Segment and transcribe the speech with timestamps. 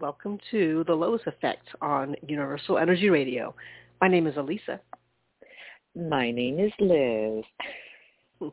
[0.00, 3.52] Welcome to the Lois Effect on Universal Energy Radio.
[4.00, 4.78] My name is Alyssa.
[5.96, 7.44] My name is Liz.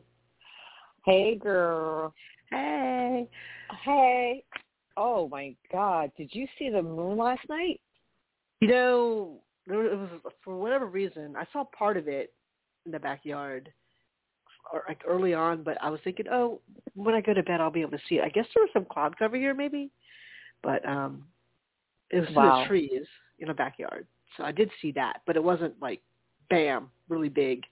[1.04, 2.12] hey, girl.
[2.50, 3.28] Hey.
[3.84, 4.42] Hey.
[4.96, 6.10] Oh, my God.
[6.16, 7.80] Did you see the moon last night?
[8.60, 9.38] You know,
[9.68, 12.32] it was for whatever reason, I saw part of it
[12.86, 13.72] in the backyard
[14.72, 16.60] or like early on, but I was thinking, oh,
[16.94, 18.24] when I go to bed, I'll be able to see it.
[18.24, 19.90] I guess there was some cloud cover here, maybe,
[20.62, 21.22] but um,
[22.10, 22.62] it was wow.
[22.62, 23.06] the trees
[23.38, 26.00] in the backyard, so I did see that, but it wasn't like,
[26.50, 27.64] bam, really big,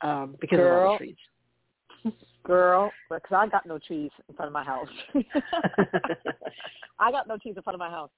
[0.00, 0.78] um, because Girl.
[0.78, 2.14] of all the trees.
[2.44, 4.88] Girl, because I got no trees in front of my house.
[6.98, 8.10] I got no trees in front of my house.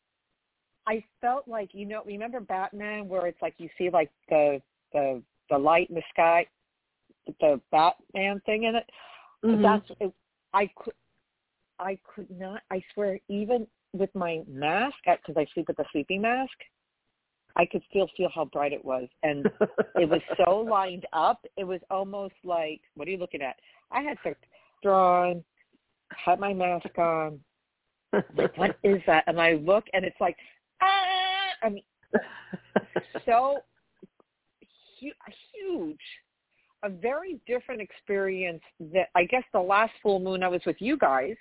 [0.87, 4.61] I felt like you know, remember Batman, where it's like you see like the
[4.93, 6.47] the the light in the sky,
[7.41, 8.91] the Batman thing in it.
[9.45, 9.63] Mhm.
[9.63, 10.13] That's it,
[10.53, 10.95] I could
[11.79, 12.63] I could not.
[12.71, 16.53] I swear, even with my mask, because I sleep with a sleeping mask,
[17.57, 19.47] I could still feel how bright it was, and
[19.97, 21.45] it was so lined up.
[21.57, 23.57] It was almost like, what are you looking at?
[23.91, 24.35] I had to
[24.83, 25.45] drawn,
[26.11, 27.41] had my mask on.
[28.13, 29.25] Like, what is that?
[29.27, 30.37] And I look, and it's like,
[30.81, 30.87] ah!
[31.63, 31.83] I mean,
[33.27, 33.59] so
[35.01, 35.11] hu-
[35.53, 35.99] huge.
[36.83, 40.97] A very different experience that I guess the last full moon I was with you
[40.97, 41.37] guys,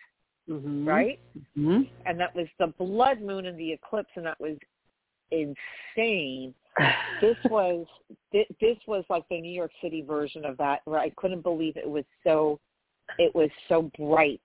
[0.49, 0.87] Mhm.
[0.87, 1.19] right?
[1.55, 4.57] hmm And that was the blood moon and the eclipse, and that was
[5.31, 6.53] insane.
[7.21, 7.85] This was
[8.31, 11.77] thi- this was like the New York City version of that, where I couldn't believe
[11.77, 12.59] it was so
[13.17, 14.41] it was so bright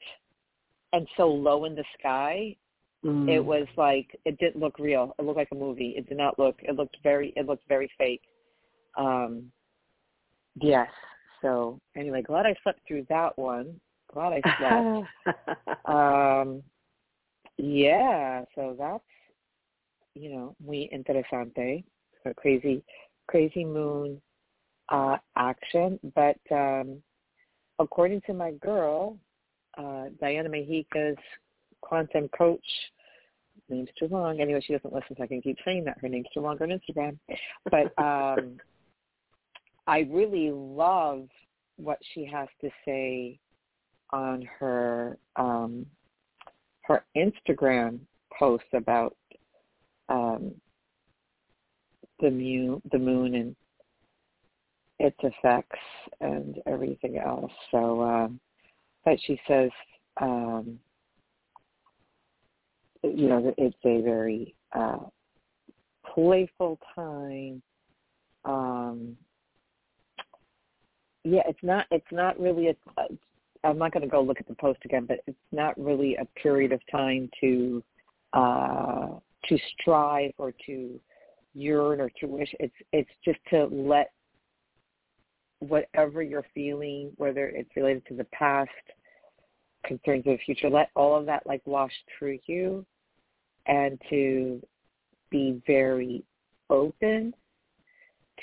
[0.93, 2.57] and so low in the sky.
[3.05, 3.29] Mm.
[3.29, 5.15] It was like it didn't look real.
[5.19, 5.95] It looked like a movie.
[5.97, 6.57] It did not look.
[6.63, 7.33] It looked very.
[7.37, 8.23] It looked very fake.
[8.97, 9.51] Um,
[10.61, 10.89] yes.
[11.41, 13.81] So anyway, glad I slept through that one.
[14.15, 15.87] Glad I slept.
[15.87, 16.63] um,
[17.59, 18.45] yeah.
[18.55, 19.05] So that's
[20.15, 21.85] you know muy interesante.
[22.25, 22.83] A crazy,
[23.29, 24.23] crazy moon
[24.89, 25.99] uh, action.
[26.15, 27.03] But um,
[27.79, 29.19] according to my girl,
[29.77, 31.19] uh, Diana Mejica's
[31.83, 32.65] quantum coach,
[33.69, 34.41] name's too long.
[34.41, 35.99] Anyway, she doesn't listen, so I can keep saying that.
[36.01, 37.19] Her name's too long on Instagram.
[37.71, 38.59] But um,
[39.87, 41.29] I really love
[41.77, 43.39] what she has to say
[44.15, 45.85] on her um,
[46.83, 47.99] her Instagram
[48.39, 49.17] posts about
[50.09, 50.53] um,
[52.21, 53.57] the moon, the moon, and
[55.01, 55.79] its effects
[56.21, 57.51] and everything else.
[57.71, 58.41] So, um,
[59.05, 59.71] but she says,
[60.21, 60.79] um,
[63.03, 64.99] you know, it's a very uh,
[66.15, 67.61] playful time.
[68.45, 69.17] Um,
[71.25, 71.87] yeah, it's not.
[71.91, 72.75] It's not really a.
[73.65, 76.25] I'm not going to go look at the post again, but it's not really a
[76.39, 77.83] period of time to
[78.33, 79.09] uh,
[79.49, 81.01] to strive or to
[81.55, 82.53] yearn or to wish.
[82.61, 84.13] It's it's just to let
[85.61, 88.71] whatever you're feeling, whether it's related to the past,
[89.85, 92.85] concerns of the future, let all of that like wash through you
[93.67, 94.61] and to
[95.31, 96.23] be very
[96.71, 97.33] open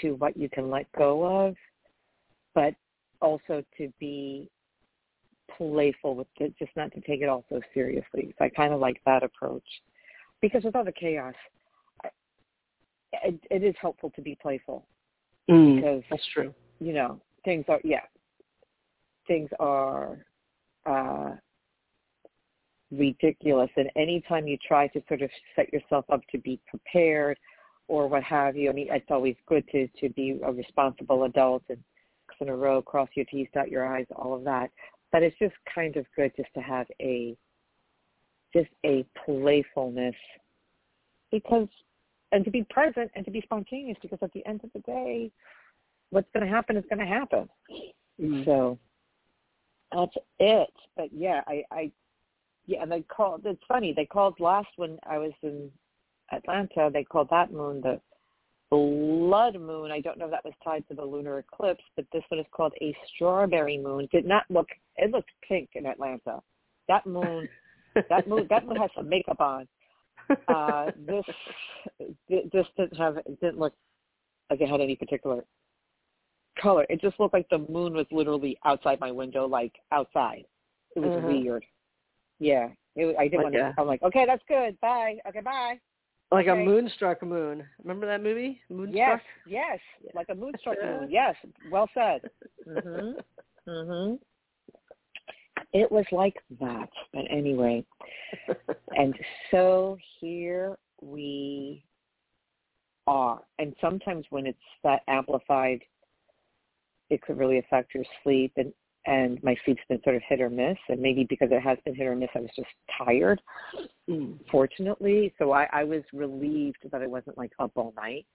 [0.02, 1.56] to what you can let go of,
[2.56, 2.74] but
[3.22, 4.50] also to be
[5.58, 8.34] playful with it, just not to take it all so seriously.
[8.38, 9.64] So I kind of like that approach.
[10.42, 11.36] Because with all the chaos,
[13.24, 14.86] it, it is helpful to be playful.
[15.50, 16.54] Mm, because that's true.
[16.80, 18.02] you know things are yeah.
[19.28, 20.26] Things are
[20.86, 21.32] uh
[22.92, 23.70] ridiculous.
[23.78, 27.38] And anytime you try to sort of set yourself up to be prepared
[27.92, 31.62] or what have you i mean it's always good to to be a responsible adult
[31.70, 31.78] and
[32.40, 34.72] in a row cross your t's dot your i's all of that
[35.12, 37.36] but it's just kind of good just to have a
[38.54, 40.16] just a playfulness
[41.32, 41.68] because
[42.32, 45.32] and to be present and to be spontaneous because at the end of the day
[46.10, 47.48] what's going to happen is going to happen
[48.22, 48.46] Mm.
[48.46, 48.78] so
[49.92, 50.74] that's it.
[50.96, 51.92] But yeah, I, I
[52.68, 53.42] yeah, and they called.
[53.46, 53.94] It's funny.
[53.94, 55.70] They called last when I was in
[56.32, 56.90] Atlanta.
[56.94, 58.00] They called that moon the
[58.72, 59.92] blood moon.
[59.92, 62.46] I don't know if that was tied to the lunar eclipse, but this one is
[62.52, 64.08] called a strawberry moon.
[64.12, 64.68] Did not look.
[64.98, 66.42] It looked pink in Atlanta.
[66.88, 67.48] That moon.
[68.10, 68.48] that moon.
[68.50, 69.68] That moon has some makeup on.
[70.48, 71.26] Uh, this
[72.30, 73.18] this didn't have.
[73.18, 73.74] It didn't look
[74.50, 75.44] like it had any particular
[76.62, 76.86] color.
[76.90, 80.46] It just looked like the moon was literally outside my window, like outside.
[80.96, 81.24] It was Mhm.
[81.44, 81.66] weird.
[82.40, 83.62] Yeah, it, I didn't Like want to.
[83.62, 84.80] a- I'm like, okay, that's good.
[84.80, 85.18] Bye.
[85.28, 85.80] Okay, bye.
[86.32, 86.62] Like Okay.
[86.62, 87.68] a moonstruck moon.
[87.84, 89.22] Remember that movie, Moonstruck?
[89.46, 91.10] Yes, yes, like a moonstruck moon.
[91.10, 91.36] Yes,
[91.70, 92.22] well said.
[92.68, 93.24] Mhm.
[93.68, 94.20] Mhm.
[95.74, 97.86] It was like that, but anyway.
[98.98, 99.16] And
[99.52, 101.86] so here we
[103.08, 103.42] are.
[103.58, 105.82] And sometimes when it's that amplified,
[107.10, 108.52] it could really affect your sleep.
[108.58, 108.74] And,
[109.06, 110.78] and my sleep's been sort of hit or miss.
[110.90, 113.42] And maybe because it has been hit or miss, I was just tired,
[114.10, 114.38] mm.
[114.52, 115.34] fortunately.
[115.40, 118.26] So I, I was relieved that I wasn't like up all night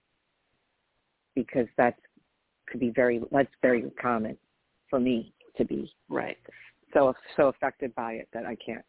[1.35, 1.95] because that
[2.69, 4.37] could be very, that's very common
[4.91, 5.91] for me to be.
[6.09, 6.39] Right.
[6.93, 8.85] So, so affected by it that I can't,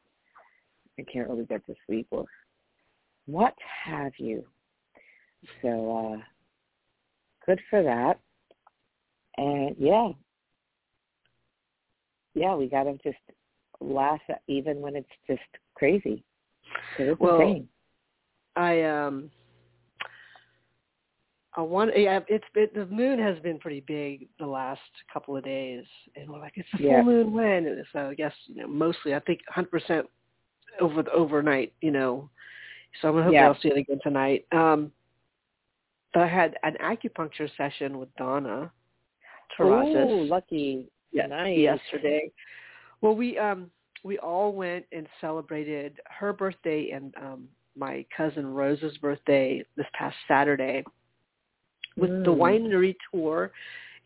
[1.00, 2.26] I can't really get to sleep or
[3.28, 3.54] what
[3.86, 4.44] have you.
[5.62, 6.22] So uh,
[7.46, 8.20] good for that.
[9.38, 10.10] And yeah,
[12.38, 13.18] yeah, we got to just
[13.80, 15.42] laugh even when it's just
[15.76, 16.24] crazy.
[16.98, 17.68] It's well, insane.
[18.56, 19.30] I um,
[21.56, 24.82] I want yeah, it's it, the moon has been pretty big the last
[25.12, 25.86] couple of days,
[26.16, 27.02] and we're like, it's a full yeah.
[27.02, 27.68] moon when?
[27.68, 30.08] And so I guess you know mostly I think 100 percent
[30.80, 32.30] over the overnight, you know.
[33.02, 33.48] So I'm gonna hope yeah.
[33.48, 34.46] I'll see it again tonight.
[34.52, 34.92] Um,
[36.14, 38.72] but I had an acupuncture session with Donna
[39.58, 40.06] Tarazis.
[40.06, 40.88] Oh, lucky.
[41.12, 41.58] Yeah, nice.
[41.58, 42.32] yesterday.
[43.02, 43.72] Well, we um
[44.04, 50.16] we all went and celebrated her birthday and um my cousin Rose's birthday this past
[50.28, 50.84] Saturday
[51.96, 52.24] with mm.
[52.24, 53.52] the winery tour.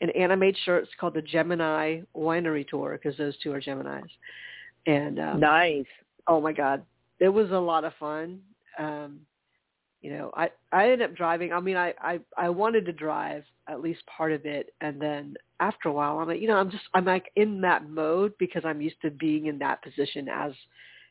[0.01, 4.01] And Anna made shirts called the Gemini Winery Tour because those two are Geminis.
[4.87, 5.85] And um, nice.
[6.27, 6.83] Oh my God,
[7.19, 8.39] it was a lot of fun.
[8.79, 9.19] Um,
[10.01, 11.53] you know, I I ended up driving.
[11.53, 15.35] I mean, I I I wanted to drive at least part of it, and then
[15.59, 18.63] after a while, I'm like, you know, I'm just I'm like in that mode because
[18.65, 20.53] I'm used to being in that position as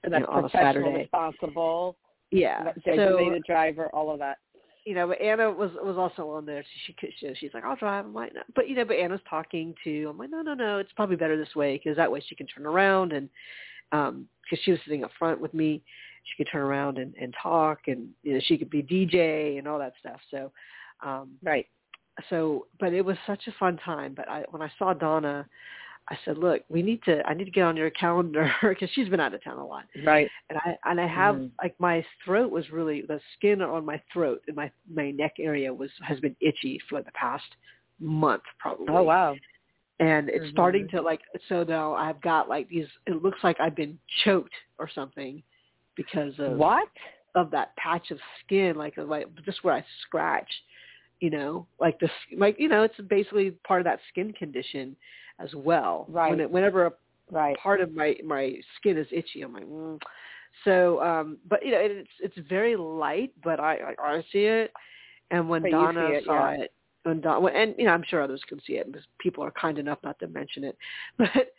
[0.03, 0.99] and you that's know, on a Saturday.
[0.99, 1.97] responsible.
[2.33, 4.39] Yeah, designated so, driver, all of that.
[4.85, 6.65] You know, but Anna was was also on there.
[6.87, 8.07] She she, she's like, I'll drive.
[8.07, 8.43] I'm like, no.
[8.57, 10.09] but you know, but Anna's talking to.
[10.11, 10.79] I'm like, no, no, no.
[10.79, 13.29] It's probably better this way because that way she can turn around and
[13.93, 15.83] um because she was sitting up front with me
[16.31, 19.67] she could turn around and, and talk and you know she could be DJ and
[19.67, 20.21] all that stuff.
[20.31, 20.53] So
[21.05, 21.67] um right.
[22.29, 24.15] So but it was such a fun time.
[24.15, 25.47] But I when I saw Donna,
[26.09, 29.09] I said, look, we need to I need to get on your calendar because she's
[29.09, 29.85] been out of town a lot.
[30.05, 30.29] Right.
[30.49, 31.51] And I and I have mm.
[31.63, 35.73] like my throat was really the skin on my throat and my my neck area
[35.73, 37.57] was has been itchy for the past
[37.99, 38.87] month probably.
[38.89, 39.35] Oh wow
[40.01, 40.51] and it's mm-hmm.
[40.51, 44.55] starting to like so now I've got like these it looks like I've been choked
[44.79, 45.43] or something
[45.97, 46.89] because of what
[47.35, 50.51] of that patch of skin, like like just where I scratch,
[51.21, 54.97] you know, like this, like you know, it's basically part of that skin condition
[55.39, 56.07] as well.
[56.09, 56.31] Right.
[56.31, 56.93] When it, whenever a
[57.31, 57.57] right.
[57.59, 60.01] part of my my skin is itchy, I'm like, mm.
[60.65, 64.73] so, um, but you know, it's it's very light, but I I, I see it,
[65.31, 66.63] and when but Donna it, saw yeah.
[66.63, 66.73] it,
[67.05, 69.79] when Donna, and you know, I'm sure others can see it because people are kind
[69.79, 70.77] enough not to mention it,
[71.19, 71.53] but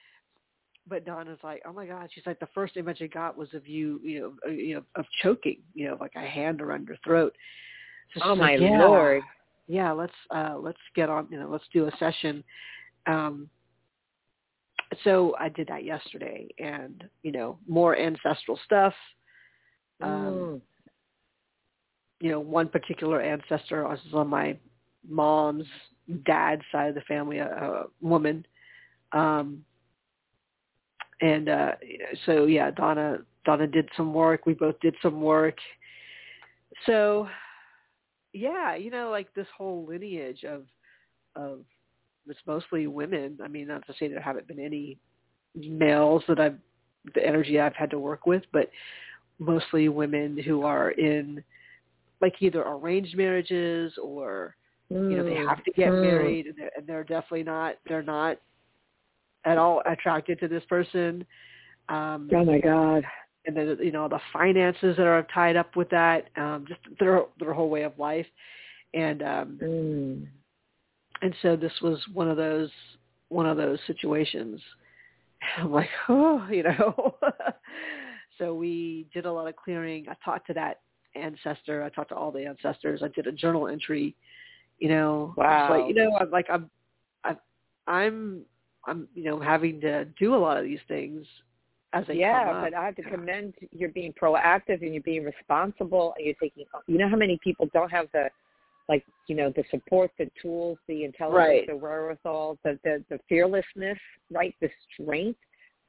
[0.87, 3.67] but Donna's like, oh my God, she's like, the first image I got was of
[3.67, 6.97] you, you know, uh, you know, of choking, you know, like a hand around your
[7.03, 7.33] throat.
[8.15, 9.21] So oh my like, yeah, lord.
[9.67, 12.43] Yeah, let's uh let's get on, you know, let's do a session.
[13.07, 13.49] Um
[15.03, 18.93] so I did that yesterday and, you know, more ancestral stuff.
[20.01, 20.61] Um mm.
[22.19, 24.57] you know, one particular ancestor was on my
[25.07, 25.67] mom's
[26.25, 28.45] dad's side of the family, a, a woman.
[29.13, 29.63] Um
[31.21, 31.71] and uh
[32.25, 35.57] so yeah donna donna did some work we both did some work
[36.85, 37.27] so
[38.33, 40.63] yeah you know like this whole lineage of
[41.35, 41.59] of
[42.27, 44.97] it's mostly women i mean not to say there haven't been any
[45.55, 46.57] males that i've
[47.15, 48.69] the energy i've had to work with but
[49.39, 51.43] mostly women who are in
[52.21, 54.55] like either arranged marriages or
[54.91, 55.09] mm.
[55.09, 56.01] you know they have to get mm.
[56.01, 58.37] married and they're, and they're definitely not they're not
[59.45, 61.25] at all attracted to this person.
[61.89, 63.03] Um, oh my God!
[63.45, 67.23] And then you know the finances that are tied up with that, um, just their
[67.39, 68.27] their whole way of life,
[68.93, 70.27] and um, mm.
[71.21, 72.69] and so this was one of those
[73.29, 74.61] one of those situations.
[75.57, 77.15] I'm like, oh, you know.
[78.37, 80.05] so we did a lot of clearing.
[80.09, 80.81] I talked to that
[81.15, 81.83] ancestor.
[81.83, 83.01] I talked to all the ancestors.
[83.03, 84.15] I did a journal entry.
[84.79, 85.69] You know, wow.
[85.69, 86.69] like you know, I'm like I'm,
[87.23, 87.35] I,
[87.87, 88.41] I'm
[88.85, 91.25] I'm you know having to do a lot of these things
[91.93, 96.13] as they yeah, but I have to commend you're being proactive and you're being responsible
[96.17, 96.65] and you're taking.
[96.87, 98.29] You know how many people don't have the
[98.87, 101.67] like you know the support, the tools, the intelligence, right.
[101.67, 103.97] the wherewithal, the, the the fearlessness,
[104.29, 104.55] right?
[104.61, 105.39] The strength,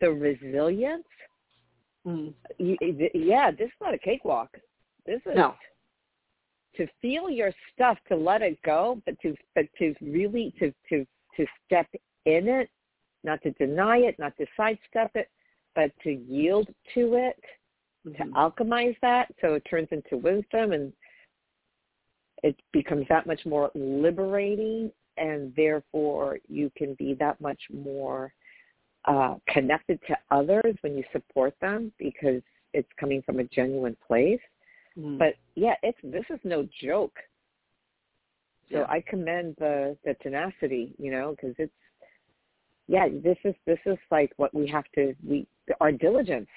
[0.00, 1.04] the resilience.
[2.06, 2.34] Mm.
[2.58, 2.76] You,
[3.14, 4.50] yeah, this is not a cakewalk.
[5.06, 5.54] This is no.
[6.76, 11.06] to feel your stuff, to let it go, but to but to really to to
[11.36, 11.86] to step
[12.26, 12.68] in it
[13.24, 15.28] not to deny it, not to sidestep it,
[15.74, 17.40] but to yield to it
[18.04, 20.92] to alchemize that so it turns into wisdom and
[22.42, 28.32] it becomes that much more liberating and therefore you can be that much more
[29.04, 32.42] uh, connected to others when you support them because
[32.74, 34.40] it's coming from a genuine place.
[34.98, 35.18] Mm.
[35.18, 37.16] But yeah, it's this is no joke.
[38.70, 38.86] So Yeah.
[38.88, 41.72] I commend the the tenacity, you know, because it's
[42.88, 45.46] yeah, this is this is like what we have to we
[45.80, 46.48] our diligence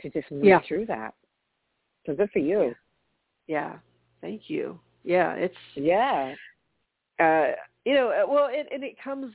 [0.00, 0.60] to just move Yeah.
[0.66, 1.14] through that.
[2.06, 2.74] So good for you.
[3.46, 3.78] yeah.
[4.20, 4.78] Thank you.
[5.04, 6.34] Yeah, it's Yeah.
[7.18, 7.52] uh,
[7.84, 9.34] you know, uh, well, it, and it comes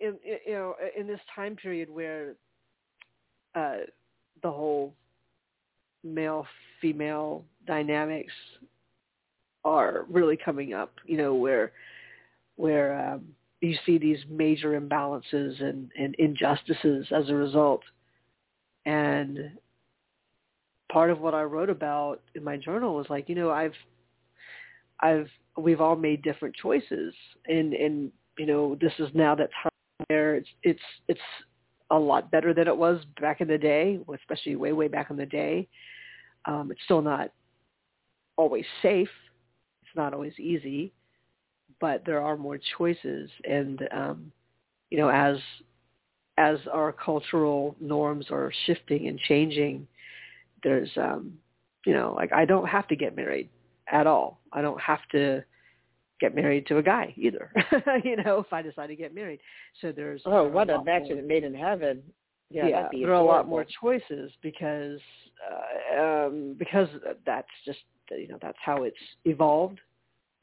[0.00, 2.34] in, in you know in this time period where
[3.54, 3.78] uh,
[4.42, 4.94] the whole
[6.04, 6.46] male
[6.80, 8.32] female dynamics
[9.64, 10.92] are really coming up.
[11.06, 11.72] You know, where
[12.56, 17.82] where um, you see these major imbalances and, and injustices as a result,
[18.86, 19.50] and
[20.90, 23.74] part of what I wrote about in my journal was like, you know, I've
[25.00, 27.14] I've we've all made different choices.
[27.46, 29.72] And and you know this is now that time
[30.06, 31.20] where it's it's it's
[31.90, 35.16] a lot better than it was back in the day especially way way back in
[35.16, 35.68] the day.
[36.46, 37.30] Um it's still not
[38.36, 39.10] always safe.
[39.82, 40.92] It's not always easy
[41.80, 44.32] but there are more choices and um
[44.90, 45.36] you know as
[46.36, 49.86] as our cultural norms are shifting and changing
[50.62, 51.32] there's um
[51.86, 53.48] you know like I don't have to get married
[53.90, 54.40] at all.
[54.52, 55.42] I don't have to
[56.20, 57.50] get married to a guy either.
[58.04, 59.40] you know, if I decide to get married.
[59.80, 62.02] So there's Oh, there what a match more- made in heaven.
[62.50, 65.00] Yeah, yeah, there are a lot more choices because
[65.50, 66.88] uh, um, because
[67.26, 67.78] that's just
[68.10, 69.80] you know that's how it's evolved.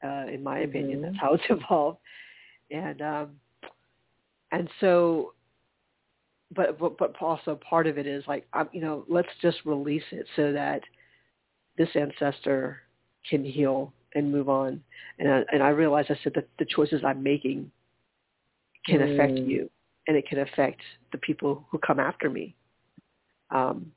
[0.04, 1.02] Uh, in my opinion, Mhm.
[1.02, 1.98] that's how it's evolved,
[2.70, 3.40] and um,
[4.52, 5.34] and so,
[6.54, 10.04] but but but also part of it is like um, you know let's just release
[10.12, 10.82] it so that
[11.78, 12.78] this ancestor
[13.28, 14.82] can heal and move on.
[15.18, 17.70] And I, and I realized I said that the choices I'm making
[18.86, 19.46] can affect Mm.
[19.48, 19.70] you
[20.06, 20.80] and it can affect
[21.12, 22.54] the people who come after me.
[23.50, 23.92] Um,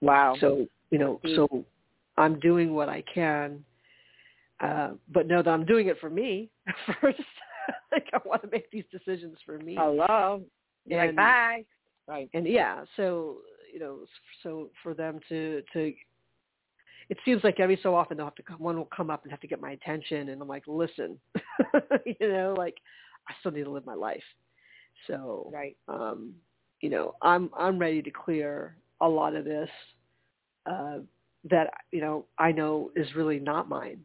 [0.00, 0.36] Wow.
[0.40, 1.64] so, you know, so
[2.16, 3.64] I'm doing what I can,
[4.62, 6.50] uh, but know that I'm doing it for me
[7.00, 7.20] first.
[7.92, 9.74] like I want to make these decisions for me.
[9.78, 10.42] Hello.
[10.86, 11.64] You're like And- bye.
[12.08, 12.28] Right.
[12.34, 13.38] and yeah, so
[13.72, 14.00] you know,
[14.42, 15.92] so for them to to,
[17.08, 19.30] it seems like every so often they'll have to come, one will come up and
[19.30, 21.18] have to get my attention, and I'm like, listen,
[22.04, 22.74] you know, like
[23.28, 24.22] I still need to live my life.
[25.06, 25.76] So, Right.
[25.88, 26.34] um,
[26.80, 29.70] you know, I'm I'm ready to clear a lot of this
[30.66, 30.98] uh,
[31.50, 34.00] that you know I know is really not mine,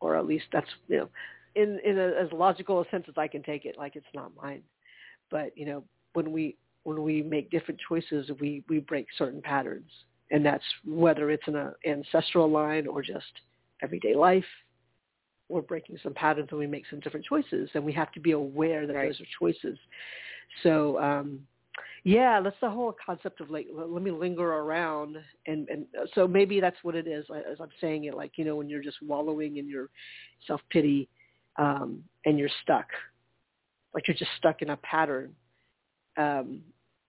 [0.00, 1.08] or at least that's you know,
[1.54, 4.32] in in a, as logical a sense as I can take it, like it's not
[4.40, 4.62] mine.
[5.30, 9.90] But you know, when we when we make different choices, we we break certain patterns,
[10.30, 13.32] and that's whether it's in an ancestral line or just
[13.82, 14.44] everyday life.
[15.48, 18.32] We're breaking some patterns and we make some different choices, and we have to be
[18.32, 19.08] aware that Right.
[19.08, 19.78] those are choices.
[20.62, 21.40] So, um,
[22.04, 25.16] yeah, that's the whole concept of like let me linger around,
[25.46, 27.24] and and so maybe that's what it is.
[27.30, 29.90] As I'm saying it, like you know, when you're just wallowing in your
[30.46, 31.08] self pity,
[31.56, 32.86] um, and you're stuck,
[33.94, 35.34] like you're just stuck in a pattern
[36.16, 36.60] um,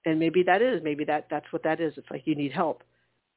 [0.06, 2.84] and maybe that is maybe that that's what that is it's like you need help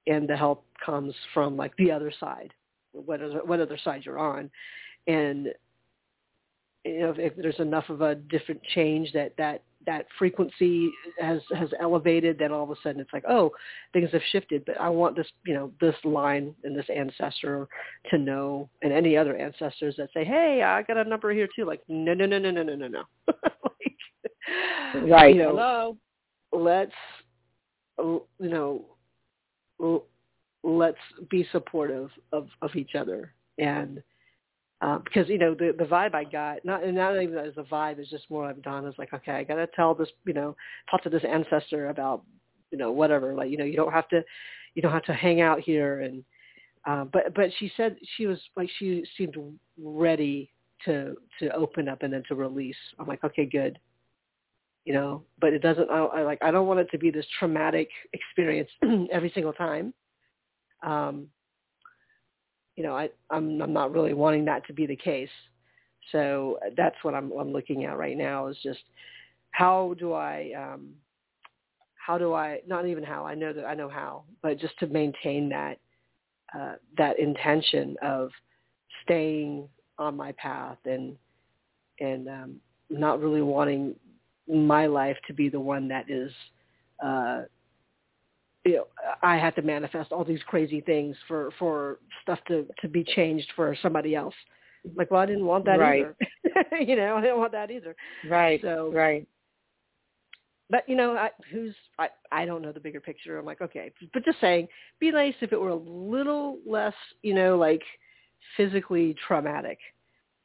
[0.06, 2.52] and the help comes from like the other side
[2.92, 4.50] whatever what other side you're on
[5.06, 5.48] and
[6.84, 11.40] you know if, if there's enough of a different change that that that frequency has
[11.54, 13.50] has elevated then all of a sudden it's like oh
[13.92, 17.68] things have shifted but i want this you know this line and this ancestor
[18.10, 21.64] to know and any other ancestors that say hey i got a number here too
[21.64, 23.96] like no no no no no no no no like,
[24.94, 25.34] Right.
[25.34, 25.96] you know, Hello.
[26.52, 26.92] let's
[27.98, 28.84] you know
[29.82, 30.06] l-
[30.62, 30.98] let's
[31.30, 34.02] be supportive of of each other and
[34.80, 37.62] um, because you know the the vibe I got not and not even as a
[37.62, 40.56] vibe is just more like Donna's like okay I gotta tell this you know
[40.90, 42.22] talk to this ancestor about
[42.70, 43.34] you know whatever.
[43.34, 44.22] Like you know you don't have to
[44.74, 46.00] you don't have to hang out here.
[46.00, 46.24] And
[46.86, 49.36] um, but but she said she was like she seemed
[49.78, 50.50] ready
[50.84, 52.76] to to open up and then to release.
[52.98, 53.78] I'm like okay good.
[54.84, 57.24] You know but it doesn't I, I like i don't want it to be this
[57.38, 58.68] traumatic experience
[59.12, 59.94] every single time.
[60.82, 61.28] Um
[62.76, 65.28] you know i i'm i'm not really wanting that to be the case.
[66.12, 68.80] So that's what i'm i'm looking at right now is just
[69.50, 70.90] how do i um
[71.94, 74.86] how do i not even how i know that i know how but just to
[74.88, 75.78] maintain that
[76.58, 78.30] uh that intention of
[79.02, 81.16] staying on my path and
[82.00, 82.56] and um
[82.90, 83.94] not really wanting
[84.46, 86.30] my life to be the one that is
[87.02, 87.42] uh
[88.64, 88.86] you know
[89.22, 93.50] I had to manifest all these crazy things for for stuff to to be changed
[93.56, 94.34] for somebody else.
[94.96, 96.00] Like, well, I didn't want that Right.
[96.04, 96.16] either.
[96.84, 97.96] you know, I didn't want that either.
[98.28, 98.60] Right.
[98.60, 99.26] So- right.
[100.70, 103.38] But you know, I, who's I I don't know the bigger picture.
[103.38, 104.66] I'm like, okay, but just saying,
[104.98, 107.82] be nice if it were a little less, you know, like
[108.56, 109.78] physically traumatic,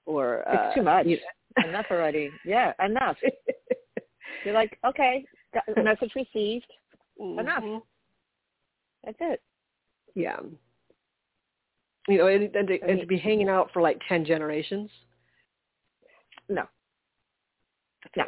[0.05, 1.05] or uh, It's too much.
[1.05, 1.17] you
[1.65, 2.29] enough already.
[2.45, 3.15] Yeah, enough.
[4.45, 6.67] You're like, okay, got, message received.
[7.19, 7.63] Enough.
[7.63, 7.81] Mhm.
[9.09, 9.41] That's it.
[10.13, 10.37] Yeah.
[12.07, 14.89] You know, and, and, to, I and to be hanging out for like ten generations.
[16.47, 16.63] No.
[18.15, 18.23] No.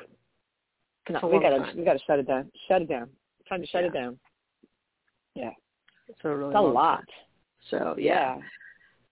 [1.09, 1.77] No, we gotta time.
[1.77, 2.51] we gotta shut it down.
[2.67, 3.09] Shut it down.
[3.47, 4.17] Time to shut it down.
[5.35, 5.51] Yeah.
[6.07, 6.97] It's a really It's a lot.
[6.97, 7.05] time.
[7.69, 8.37] So yeah.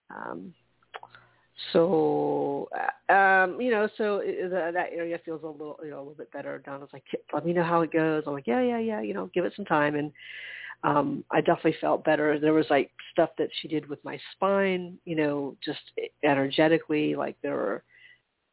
[0.09, 0.53] Um,
[1.73, 2.69] so
[3.09, 6.13] uh, um, you know, so the, that area feels a little you know a little
[6.15, 6.61] bit better.
[6.65, 8.23] Donna's like, let me know how it goes.
[8.25, 9.01] I'm like, yeah, yeah, yeah.
[9.01, 9.95] You know, give it some time.
[9.95, 10.11] And
[10.83, 12.39] um, I definitely felt better.
[12.39, 14.98] There was like stuff that she did with my spine.
[15.05, 15.79] You know, just
[16.24, 17.15] energetically.
[17.15, 17.83] Like there were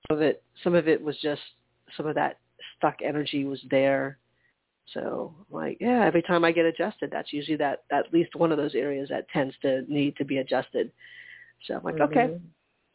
[0.09, 0.42] some of it.
[0.62, 1.42] Some of it was just
[1.97, 2.38] some of that
[2.76, 4.18] stuck energy was there.
[4.95, 8.59] So like, yeah, every time I get adjusted, that's usually that at least one of
[8.59, 10.92] those areas that tends to need to be adjusted.
[11.66, 12.40] So I'm like, okay, Mhm.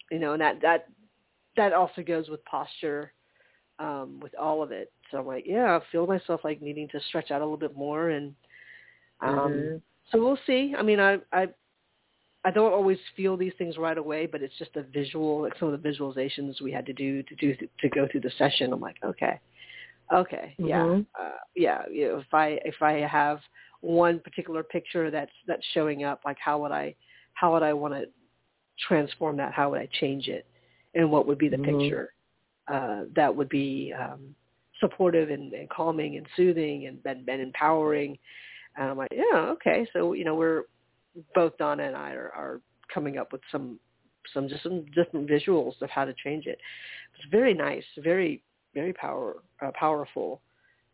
[0.09, 0.87] you know, and that that
[1.57, 3.13] that also goes with posture,
[3.79, 4.91] um, with all of it.
[5.09, 7.75] So I'm like, yeah, I feel myself like needing to stretch out a little bit
[7.75, 8.33] more, and
[9.21, 9.81] um, Mhm.
[10.11, 10.75] so we'll see.
[10.77, 11.49] I mean, I I
[12.43, 15.71] I don't always feel these things right away, but it's just a visual, like some
[15.71, 18.73] of the visualizations we had to do to do to go through the session.
[18.73, 19.39] I'm like, okay,
[20.11, 21.05] okay, yeah, Mhm.
[21.19, 21.87] uh, yeah.
[21.89, 23.39] You know, if I if I have
[23.81, 26.95] one particular picture that's that's showing up, like how would I
[27.33, 28.07] how would I want to
[28.87, 29.53] transform that?
[29.53, 30.45] How would I change it?
[30.95, 31.65] And what would be the Mhm.
[31.65, 32.13] picture
[32.67, 34.35] uh, that would be um,
[34.79, 38.17] supportive and, and calming and soothing and, and, and empowering?
[38.77, 39.87] And I'm like, yeah, okay.
[39.93, 40.63] So you know, we're
[41.35, 42.61] both Donna and I are, are
[42.93, 43.79] coming up with some
[44.33, 46.59] some just some different visuals of how to change it.
[47.15, 48.41] It's very nice, very
[48.73, 50.41] very power uh, powerful.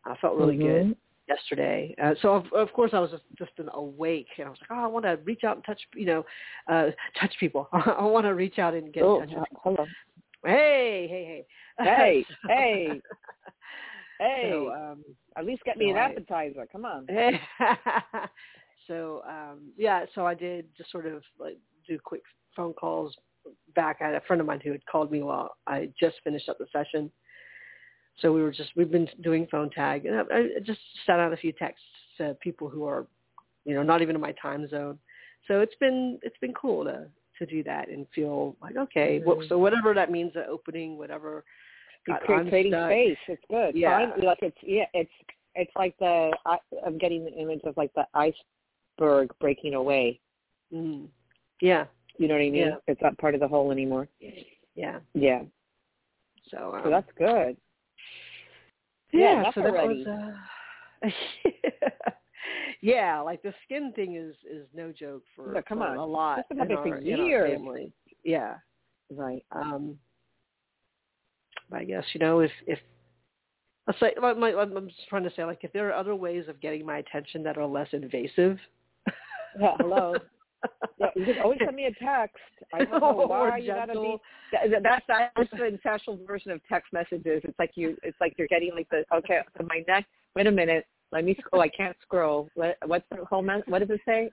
[0.05, 0.95] I felt really good Mhm.
[1.27, 1.93] yesterday.
[2.01, 4.71] Uh, so of, of course I was just, just an awake, and I was like,
[4.71, 6.25] oh, I want to reach out and touch, you know,
[6.67, 7.67] uh, touch people.
[7.73, 9.61] I want to reach out and get Oh, in touch with people.
[9.63, 9.87] hello.
[10.45, 11.45] Hey, hey, hey.
[11.83, 13.01] Hey, hey,
[14.19, 14.49] hey.
[14.51, 15.03] So, um,
[15.35, 16.67] At least get me so an I- appetizer.
[16.71, 17.07] Come on.
[18.87, 22.21] so um, yeah, so I did just sort of like do quick
[22.55, 23.15] phone calls
[23.75, 23.97] back.
[24.01, 26.57] I had a friend of mine who had called me while I just finished up
[26.57, 27.11] the session.
[28.19, 31.33] So we were just we've been doing phone tag, and I, I just sent out
[31.33, 31.85] a few texts
[32.17, 33.05] to people who are,
[33.65, 34.97] you know, not even in my time zone.
[35.47, 37.07] So it's been it's been cool to
[37.39, 39.47] to do that and feel like okay, well, Mhm.
[39.49, 41.43] so whatever that means, the opening, whatever.
[42.15, 43.17] Creating space.
[43.27, 43.75] It's good.
[43.75, 43.97] Yeah.
[44.11, 45.11] Finally, like it's yeah, it's
[45.55, 50.19] it's like the I, I'm getting the image of like the iceberg breaking away.
[50.73, 51.07] Mm.
[51.61, 51.85] Yeah,
[52.17, 52.55] You know what I mean?
[52.55, 52.75] Yeah.
[52.87, 54.07] It's not part of the whole anymore.
[54.75, 54.99] yeah.
[55.13, 55.41] Yeah.
[56.51, 57.57] So, um, So that's good.
[59.11, 59.51] Yeah, yeah.
[59.53, 60.05] so that already.
[60.05, 60.07] was.
[61.03, 61.09] Uh,
[62.81, 65.97] yeah, like the skin thing is is no joke for, No, come for on.
[65.97, 67.51] a lot That's been in our, for in our years.
[67.57, 67.91] family.
[68.23, 68.55] Yeah.
[69.09, 69.43] Right.
[69.51, 69.97] Um,
[71.71, 72.79] I guess you know if if
[73.87, 76.45] let's say my, my, I'm just trying to say like if there are other ways
[76.47, 78.57] of getting my attention that are less invasive.
[79.59, 80.15] Yeah, hello.
[80.99, 82.35] Yeah, you can always send me a text.
[82.73, 84.17] I don't know why you gotta be.
[84.51, 87.41] That, that's that's the intentional version of text messages.
[87.43, 87.95] It's like you.
[88.01, 89.41] It's like you're getting like the okay.
[89.55, 90.07] So my next.
[90.35, 90.85] Wait a minute.
[91.11, 91.61] Let me scroll.
[91.61, 92.49] I can't scroll.
[92.55, 93.43] What, what's the whole?
[93.43, 94.31] mes- What does it say?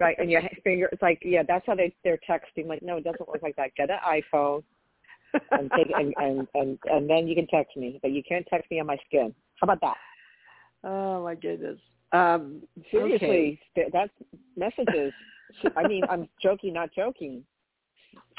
[0.00, 0.88] Right, and your finger.
[0.90, 1.44] It's like yeah.
[1.46, 2.66] That's how they they're texting.
[2.66, 3.70] Like no, it doesn't work like that.
[3.76, 4.64] Get an iPhone
[5.50, 7.98] and take and and and and then you can text me.
[8.02, 9.34] But you can't text me on my skin.
[9.60, 9.96] How about that?
[10.84, 11.78] oh my goodness.
[12.12, 14.12] Um, Seriously, th- that's
[14.56, 15.12] messages.
[15.76, 17.44] I mean, I'm joking, not joking.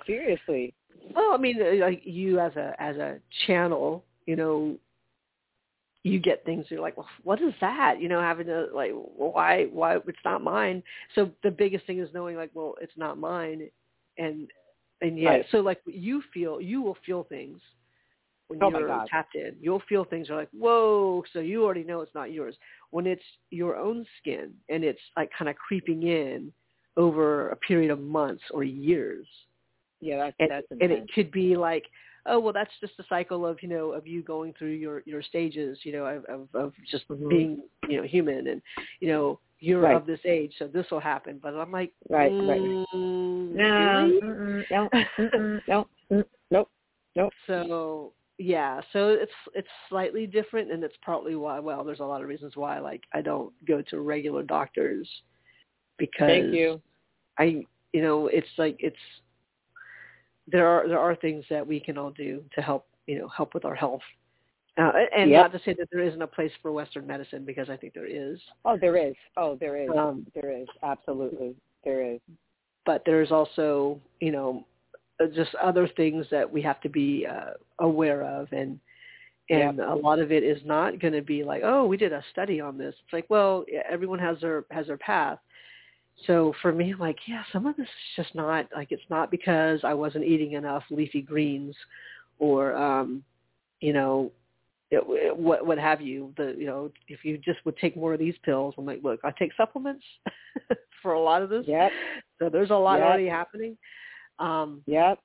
[0.05, 0.73] Seriously.
[1.15, 4.77] Well, I mean, uh, like you as a as a channel, you know,
[6.03, 6.65] you get things.
[6.69, 7.99] You're like, well, what is that?
[7.99, 10.83] You know, having to like, well, why why it's not mine.
[11.15, 13.69] So the biggest thing is knowing like, well, it's not mine,
[14.17, 14.47] and
[15.03, 15.29] and yeah.
[15.29, 15.45] Right.
[15.51, 17.61] So like you feel you will feel things
[18.47, 19.55] when Oh you're tapped in.
[19.61, 20.29] You'll feel things.
[20.29, 21.23] You're like, whoa.
[21.33, 22.55] So you already know it's not yours.
[22.89, 26.51] When it's your own skin and it's like kind of creeping in
[26.97, 29.27] over a period of months or years
[29.99, 31.83] Yeah, that's and, that's and it could be like
[32.25, 35.21] oh well that's just a cycle of you know of you going through your your
[35.21, 37.29] stages you know of of, of just Mhm.
[37.29, 38.61] being you know human and
[38.99, 39.95] you know you're Right.
[39.95, 44.65] of this age so this will happen but i'm like Right, right, mm, No, really?
[44.69, 44.89] no,
[45.69, 45.87] no,
[46.51, 46.69] nope,
[47.15, 47.33] nope.
[47.47, 52.21] so yeah so it's it's slightly different and it's partly why well there's a lot
[52.21, 55.07] of reasons why like i don't go to regular doctors
[55.97, 56.81] because Thank you.
[57.37, 58.95] I you know it's like it's
[60.47, 63.53] there are there are things that we can all do to help you know help
[63.53, 64.01] with our health.
[64.75, 65.51] Uh, and Yep.
[65.51, 68.07] not to say that there isn't a place for Western medicine because I think there
[68.07, 69.13] is, Oh, there is.
[69.37, 69.87] Oh, there is.
[69.95, 70.67] Um, there is.
[70.81, 71.55] Absolutely.
[71.83, 72.19] There is.
[72.85, 74.65] but there's also you know
[75.21, 78.79] uh, just other things that we have to be uh, aware of and
[79.49, 82.23] and a lot of it is not going to be like oh we did a
[82.31, 85.37] study on this it's like well everyone has their has their path
[86.27, 89.31] so for me I'm like yeah some of this is just not like it's not
[89.31, 91.75] because i wasn't eating enough leafy greens
[92.39, 93.23] or um
[93.81, 94.31] you know
[94.91, 98.13] it, it- what what have you the you know if you just would take more
[98.13, 100.03] of these pills i'm like look i take supplements
[101.01, 101.91] for a lot of this Yep.
[102.39, 103.07] so there's a lot Yep.
[103.07, 103.77] already happening
[104.39, 105.19] um Yep.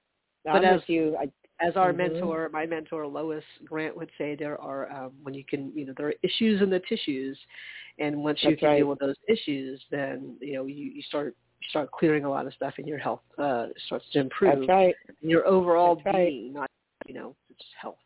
[0.44, 1.16] But as- you.
[1.20, 1.28] I,
[1.60, 1.96] as our Mhm.
[1.96, 5.94] mentor, my mentor Lois Grant would say, there are um, when you can, you know,
[5.96, 7.38] there are issues in the tissues,
[7.98, 8.76] and once you can right.
[8.78, 12.46] deal with those issues, then you know you, you start you start clearing a lot
[12.46, 14.58] of stuff, and your health uh, starts to improve.
[14.58, 14.94] that's right.
[15.20, 16.28] And your overall That's right.
[16.28, 16.70] being, not
[17.06, 17.98] you know, just health.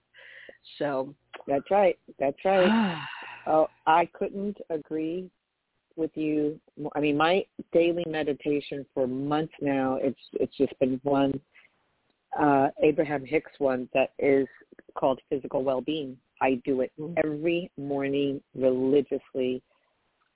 [0.79, 1.15] So,
[1.47, 1.99] That's right.
[2.19, 2.99] That's right.
[3.45, 5.29] Oh, I couldn't agree
[5.97, 6.61] with you.
[6.79, 6.93] more.
[6.95, 11.41] I mean, my daily meditation for months now, it's it's just been one
[12.39, 14.47] uh Abraham Hicks one that is
[14.95, 16.17] called physical well-being.
[16.41, 17.15] I do it Mhm.
[17.25, 19.63] every morning religiously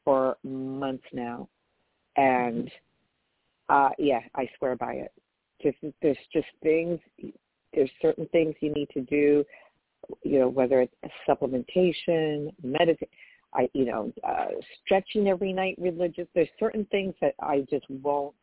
[0.05, 1.49] for months now.
[2.17, 2.71] And
[3.69, 5.13] uh yeah, I swear by it.
[5.63, 7.01] Just there's just things
[7.73, 9.45] there's certain things you need to do
[10.23, 10.95] you know, whether it's
[11.29, 13.11] supplementation, meditate,
[13.55, 14.47] I, you know, uh,
[14.85, 16.27] stretching every night religious.
[16.35, 18.35] There's certain things that I just won't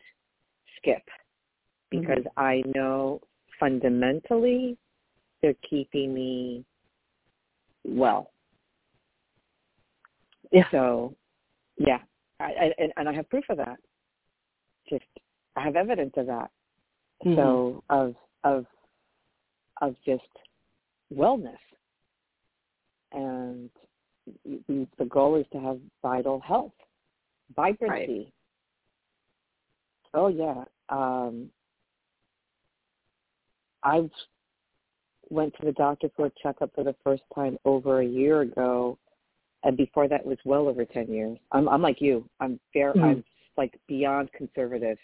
[0.77, 1.03] skip
[1.89, 3.21] because I know
[3.63, 4.77] fundamentally
[5.41, 6.65] they're keeping me
[7.85, 8.31] well.
[10.51, 10.63] Yeah.
[10.71, 11.15] So,
[11.77, 11.99] yeah,
[12.41, 13.77] I, I, and, and I have proof of that.
[14.89, 15.05] Just
[15.55, 16.51] I have evidence of that.
[17.25, 17.35] Mhm.
[17.37, 18.65] So of of
[19.81, 20.23] of just
[21.15, 21.55] wellness,
[23.13, 23.69] and
[24.45, 26.73] the, the goal is to have vital health,
[27.55, 28.33] vibrancy.
[30.13, 31.49] Oh yeah, um,
[33.83, 34.09] I
[35.29, 38.97] went to the doctor for a checkup for the first time over a year ago,
[39.63, 41.37] and before that was well over ten years.
[41.51, 42.29] I'm I'm like you.
[42.39, 42.93] I'm fair.
[42.93, 43.03] Mhm.
[43.03, 43.23] I'm
[43.57, 44.97] like beyond conservative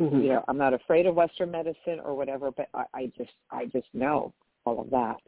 [0.00, 0.22] Mhm.
[0.22, 3.66] you know i'm not afraid of western medicine or whatever but i, I just i
[3.66, 4.32] just know
[4.64, 5.20] all of that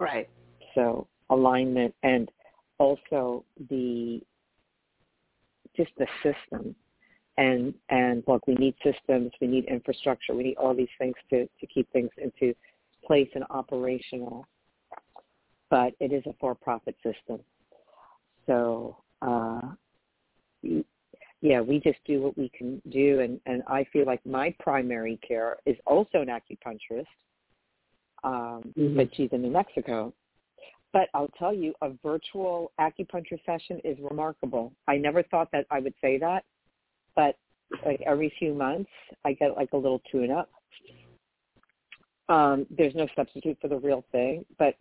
[0.00, 0.28] right.
[0.74, 2.30] so alignment and
[2.78, 4.20] also the
[5.76, 6.74] just the system
[7.38, 11.46] and and look we need systems we need infrastructure we need all these things to
[11.60, 12.54] to keep things into
[13.04, 14.46] place and operational
[15.70, 17.40] but it is a for profit system
[18.46, 19.60] so uh
[21.42, 25.18] yeah, we just do what we can do, and and I feel like my primary
[25.26, 27.06] care is also an acupuncturist,
[28.22, 28.96] um, Mhm.
[28.96, 30.14] but she's in New Mexico.
[30.92, 34.72] But I'll tell you, a virtual acupuncture session is remarkable.
[34.86, 36.44] I never thought that I would say that,
[37.16, 37.36] but
[37.84, 38.90] like every few months,
[39.24, 40.50] I get like a little tune-up.
[42.28, 44.74] Um, there's no substitute for the real thing, but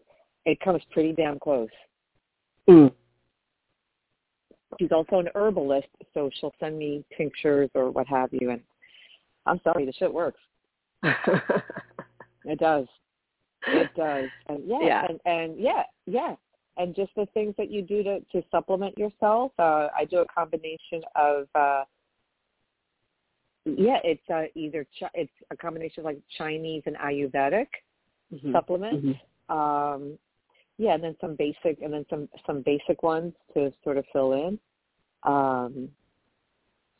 [0.46, 1.70] it comes pretty damn close.
[2.70, 2.92] Mm.
[4.80, 8.52] She's also an herbalist, so she'll send me tinctures or what have you.
[8.52, 8.62] And
[9.46, 10.40] I'm sorry, the shit works.
[12.46, 12.88] It does.
[13.68, 14.30] It does.
[14.48, 15.06] And yeah, Yeah.
[15.08, 16.36] and and yeah, yeah.
[16.78, 19.52] And just the things that you do to to supplement yourself.
[19.60, 21.84] Uh I do a combination of uh
[23.66, 27.68] yeah, it's uh, either chi- it's a combination of like Chinese and Ayurvedic
[28.34, 28.52] Mhm.
[28.54, 29.06] supplements.
[29.06, 29.54] Mhm.
[29.56, 30.18] Um
[30.78, 34.34] yeah, and then some basic and then some some basic ones to sort of fill
[34.34, 34.60] in.
[35.24, 35.90] Um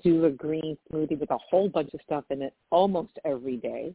[0.04, 3.94] do a green smoothie with a whole bunch of stuff in it almost every day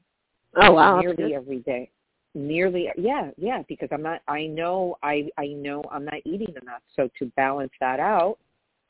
[0.54, 1.00] Oh wow.
[1.00, 1.90] nearly every day
[2.34, 6.82] nearly yeah yeah because i'm not i know i i know i'm not eating enough
[6.94, 8.38] so to balance that out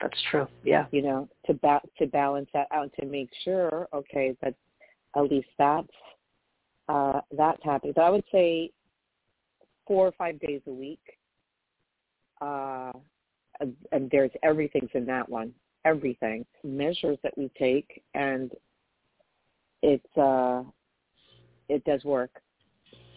[0.01, 0.47] That's true.
[0.63, 0.87] Yeah.
[0.91, 4.55] you know to ba- to balance that out to make sure okay that
[5.17, 5.89] at least that's
[6.89, 8.71] uh that's happening but i would say
[9.87, 11.01] four or five days a week
[12.41, 12.93] uh
[13.61, 15.53] and and there's everything's in that one
[15.85, 18.53] everything measures that we take and
[19.83, 20.63] it's uh
[21.69, 22.43] it does work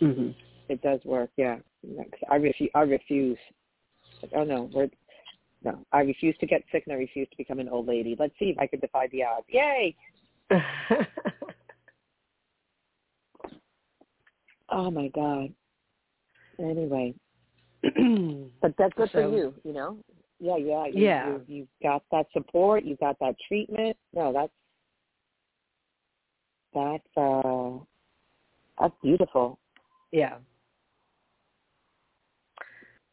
[0.01, 0.33] Mhm.
[0.69, 1.57] It does work, yeah.
[2.29, 2.69] I refuse.
[2.75, 3.37] I refuse.
[4.35, 4.89] Oh no, we're
[5.63, 5.85] no.
[5.91, 8.15] I refuse to get sick, and I refuse to become an old lady.
[8.17, 9.45] Let's see if I can defy the odds.
[9.49, 9.95] Yay!
[14.71, 15.51] Oh my god.
[16.59, 17.15] Anyway,
[18.61, 19.53] but that's good So- for you.
[19.63, 19.97] You know,
[20.39, 21.27] Yeah, yeah, you, Yeah.
[21.29, 22.83] You, you've got that support.
[22.85, 23.97] You've got that treatment.
[24.13, 24.53] No, that's
[26.73, 27.83] that's uh,
[28.79, 29.57] that's beautiful.
[30.11, 30.37] Yeah.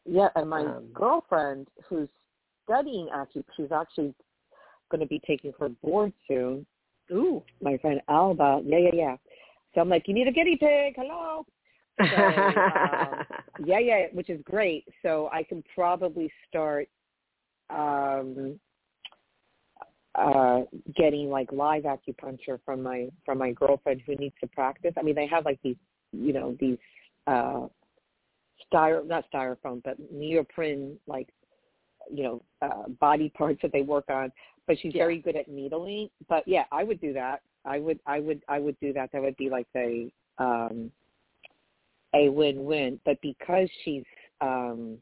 [0.05, 2.07] Yeah, and my Um, girlfriend who's
[2.67, 4.13] studying actually, she's actually
[4.91, 6.65] going to be taking her board soon.
[7.11, 7.41] Ooh.
[7.61, 8.61] My friend Alba.
[8.65, 9.15] Yeah, yeah, yeah.
[9.73, 10.95] So I'm like, you need a guinea pig.
[10.97, 11.45] Hello.
[11.99, 13.25] um,
[13.65, 14.85] Yeah, yeah, which is great.
[15.01, 16.87] So I can probably start
[17.69, 18.57] um
[20.15, 20.61] uh
[20.95, 24.93] getting like live acupuncture from my from my girlfriend who needs to practice.
[24.97, 25.75] I mean, they have like these,
[26.11, 26.77] you know, these
[27.25, 27.67] uh
[28.71, 31.29] styro not styrofoam, but neoprene like
[32.11, 34.31] you know, uh body parts that they work on,
[34.67, 35.03] but she's Yeah.
[35.03, 36.09] very good at needling.
[36.27, 37.41] But yeah, I would do that.
[37.65, 39.11] I would I would I would do that.
[39.11, 40.91] That would be like a um
[42.13, 42.99] a win-win.
[43.05, 44.03] But because she's
[44.41, 44.97] um,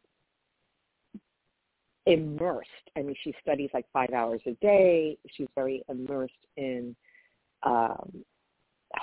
[2.06, 5.18] immersed, I mean, she studies like five hours a day.
[5.36, 6.96] She's very immersed in
[7.63, 8.24] um,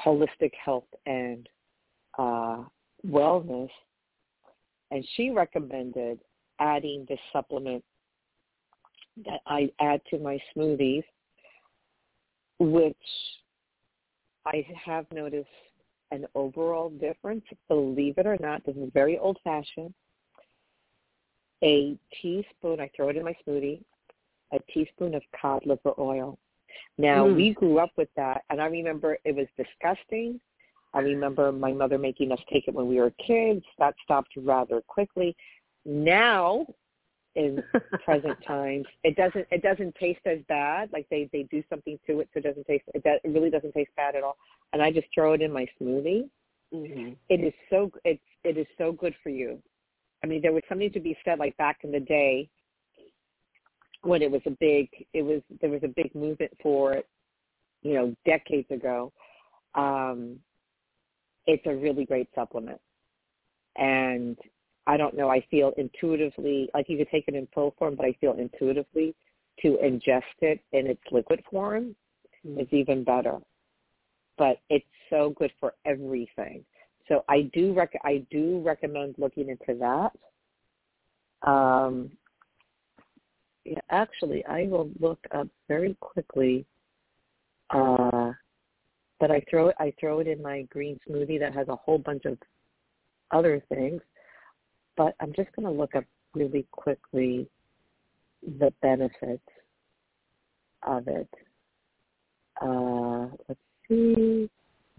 [0.05, 1.49] holistic health and
[2.19, 2.65] uh,
[3.07, 3.71] wellness.
[4.91, 6.19] And she recommended
[6.61, 7.83] adding this supplement
[9.25, 11.05] that I add to my smoothies,
[12.59, 12.97] which
[14.47, 15.49] I have noticed
[16.11, 17.45] an overall difference.
[17.69, 19.95] Believe it or not, this is very old fashioned.
[21.63, 23.83] A teaspoon, I throw it in my smoothie,
[24.53, 26.39] a teaspoon of cod liver oil.
[26.99, 27.37] Now, Mm.
[27.37, 30.41] we grew up with that, and I remember it was disgusting.
[30.95, 33.65] I remember my mother making us take it when we were kids.
[33.79, 35.35] That stopped rather quickly.
[35.85, 36.67] Now,
[37.35, 37.63] in
[38.05, 40.91] present times, it doesn't it doesn't taste as bad.
[40.93, 43.73] Like they they do something to it so it doesn't taste it, it really doesn't
[43.73, 44.37] taste bad at all.
[44.73, 46.29] And I just throw it in my smoothie.
[46.73, 49.61] hmm It is so it's it is so good for you.
[50.25, 52.49] I mean, there was something to be said like back in the day
[54.03, 57.09] when it was a big it was there was a big movement for it,
[57.83, 59.13] you know, decades ago.
[59.75, 60.39] Um,
[61.47, 62.81] it's a really great supplement,
[63.77, 64.37] and
[64.87, 65.29] I don't know.
[65.29, 69.15] I feel intuitively like you could take it in pill form, but I feel intuitively
[69.61, 71.95] to ingest it in its liquid form
[72.45, 73.39] is even better.
[74.39, 76.65] But it's so good for everything.
[77.07, 81.49] So I do rec- I do recommend looking into that.
[81.49, 82.11] Um,
[83.65, 86.67] yeah, actually, I will look up very quickly.
[87.71, 88.33] Uh,
[89.21, 91.99] but I throw it I throw it in my green smoothie that has a whole
[91.99, 92.37] bunch of
[93.31, 94.03] other things.
[94.97, 97.49] But I'm just going to look up really quickly
[98.59, 99.43] the benefits
[100.83, 101.29] of it.
[102.61, 104.51] Uh, let's see.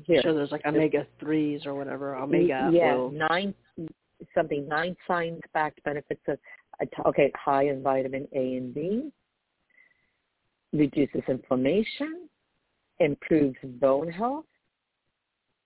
[0.06, 0.22] Here.
[0.22, 3.14] Sure, there's like omega threes or whatever omega yeah, oils.
[3.16, 3.54] nine
[4.34, 6.38] something nine science backed benefits of
[7.06, 9.12] okay high in vitamin A and B,
[10.74, 12.28] reduces inflammation,
[13.00, 14.46] improves bone health,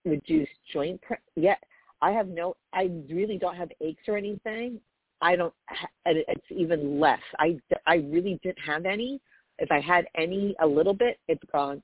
[0.05, 1.01] reduce joint.
[1.01, 1.55] Pre- yeah,
[2.01, 2.55] I have no.
[2.73, 4.79] I really don't have aches or anything.
[5.21, 5.53] I don't.
[6.05, 7.21] It's even less.
[7.39, 9.19] I I really didn't have any.
[9.59, 11.81] If I had any, a little bit, it's gone.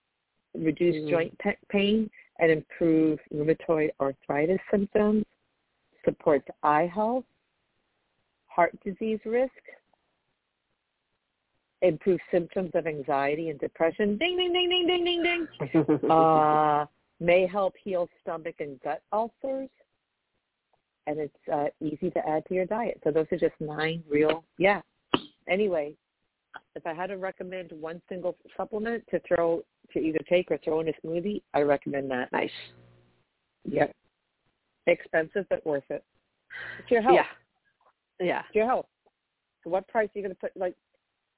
[0.54, 1.10] Reduce Mhm.
[1.10, 5.26] joint pe- pain and improve rheumatoid arthritis symptoms.
[6.06, 7.26] Supports eye health,
[8.48, 9.52] heart disease risk.
[11.82, 14.18] Improves symptoms of anxiety and depression.
[14.18, 16.86] Ding ding ding ding ding ding ding uh,
[17.20, 19.70] may help heal stomach and gut ulcers,
[21.08, 23.00] and it's uh, easy to add to your diet.
[23.04, 24.82] So those are just nine real, yeah.
[25.50, 25.96] Anyway,
[26.76, 29.62] if I had to recommend one single supplement to throw
[29.92, 32.32] to either take or throw in a smoothie, I recommend that.
[32.32, 32.50] nice.
[33.66, 33.94] Yep.
[34.88, 36.04] Expensive but worth it.
[36.80, 37.16] It's your health.
[37.16, 38.26] Yeah.
[38.26, 38.42] Yeah.
[38.48, 38.86] It's your health.
[39.64, 40.56] So what price are you going to put?
[40.56, 40.76] Like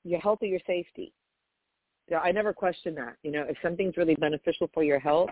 [0.04, 1.14] your health or your safety?
[2.10, 3.18] So I never question that.
[3.24, 5.30] You know, if something's really beneficial for your health,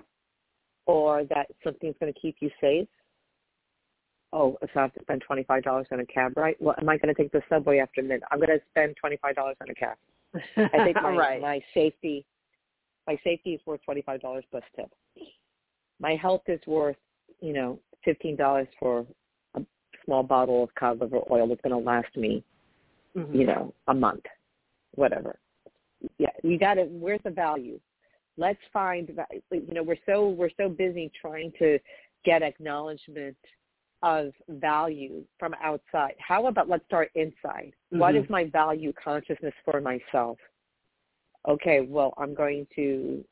[0.85, 2.87] or that something's going to keep you safe.
[4.33, 6.57] Oh, if I have to spend twenty five dollars on a cab right?
[6.59, 8.23] well, am I going to take the subway after midnight?
[8.31, 9.97] I'm going to spend twenty five dollars on a cab.
[10.57, 11.41] I think my right.
[11.41, 12.25] my safety,
[13.07, 14.89] my safety is worth twenty five dollars plus tip.
[15.99, 16.97] My health is worth,
[17.39, 19.05] you know, fifteen dollars for
[19.55, 19.61] a
[20.03, 22.43] small bottle of cod liver oil that's going to last me
[23.15, 23.35] Mhm.
[23.35, 24.23] you know, a month,
[24.95, 25.39] whatever.
[26.17, 26.83] Yeah, you got to.
[26.83, 27.79] Where's the value?
[28.37, 29.09] Let's find.
[29.51, 31.79] You know, we're so we're so busy trying to
[32.25, 33.37] get acknowledgement
[34.03, 36.13] of value from outside.
[36.19, 37.73] How about let's start inside?
[37.89, 38.23] What Mhm.
[38.23, 40.37] is my value consciousness for myself?
[41.47, 43.25] Okay, well, I'm going to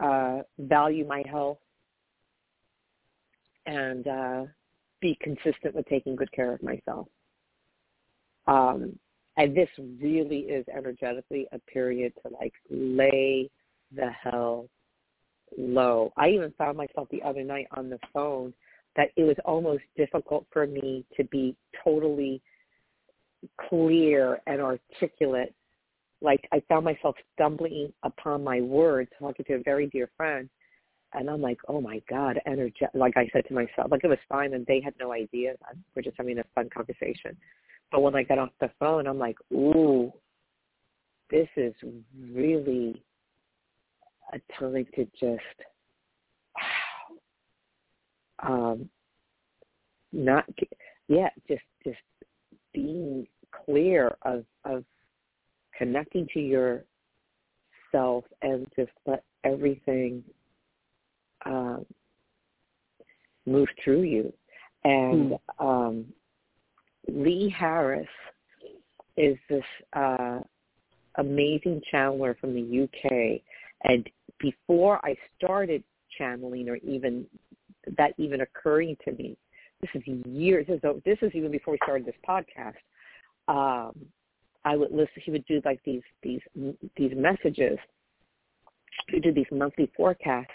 [0.00, 1.58] uh, value my health
[3.66, 4.46] and uh,
[5.00, 7.08] be consistent with taking good care of myself.
[8.46, 8.98] Um,
[9.36, 13.50] And this really is energetically a period to like lay
[13.90, 14.68] the hell
[15.56, 16.12] low.
[16.16, 18.54] I even found myself the other night on the phone
[18.96, 22.40] that it was almost difficult for me to be totally
[23.68, 25.54] clear and articulate.
[26.20, 30.48] Like I found myself stumbling upon my words, talking to a very dear friend,
[31.12, 32.86] and I'm like, oh my god, energy.
[32.94, 35.54] Like I said to myself, like it was fine, and they had no idea.
[35.94, 37.36] We're just having a fun conversation.
[37.92, 40.12] But when I got off the phone, I'm like, ooh,
[41.30, 41.74] this is
[42.30, 43.02] really
[44.32, 45.42] a time to just
[48.42, 48.88] um,
[50.12, 50.44] not
[51.08, 51.98] yeah, just just
[52.72, 53.26] being
[53.64, 54.84] clear of of
[55.76, 60.22] connecting to yourself and just let everything
[61.46, 61.84] um,
[63.46, 64.32] move through you.
[64.84, 65.66] And hmm.
[65.66, 66.06] um,
[67.08, 68.08] Lee Harris
[69.16, 70.40] is this uh,
[71.16, 73.40] amazing channeler from the UK.
[73.84, 75.84] And before I started
[76.18, 77.26] channeling or even
[77.96, 79.36] that even occurring to me,
[79.80, 82.74] this is years, this is, this is even before we started this podcast,
[83.48, 83.92] um,
[84.64, 86.40] I would listen, he would do like these, these,
[86.96, 87.78] these messages.
[89.08, 90.50] He do these monthly forecasts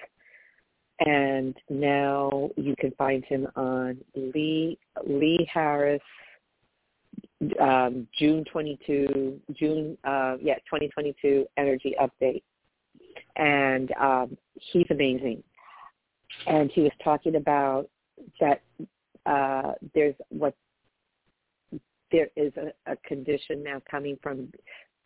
[1.00, 6.02] and now you can find him on Lee Lee Harris
[7.60, 12.44] um, June 22 June uh, yeah 2022 energy update,
[13.38, 15.44] and um, he's amazing.
[16.48, 17.90] And he was talking about
[18.40, 18.62] that
[19.26, 20.56] uh, there's what
[22.12, 24.52] there is a, a condition now coming from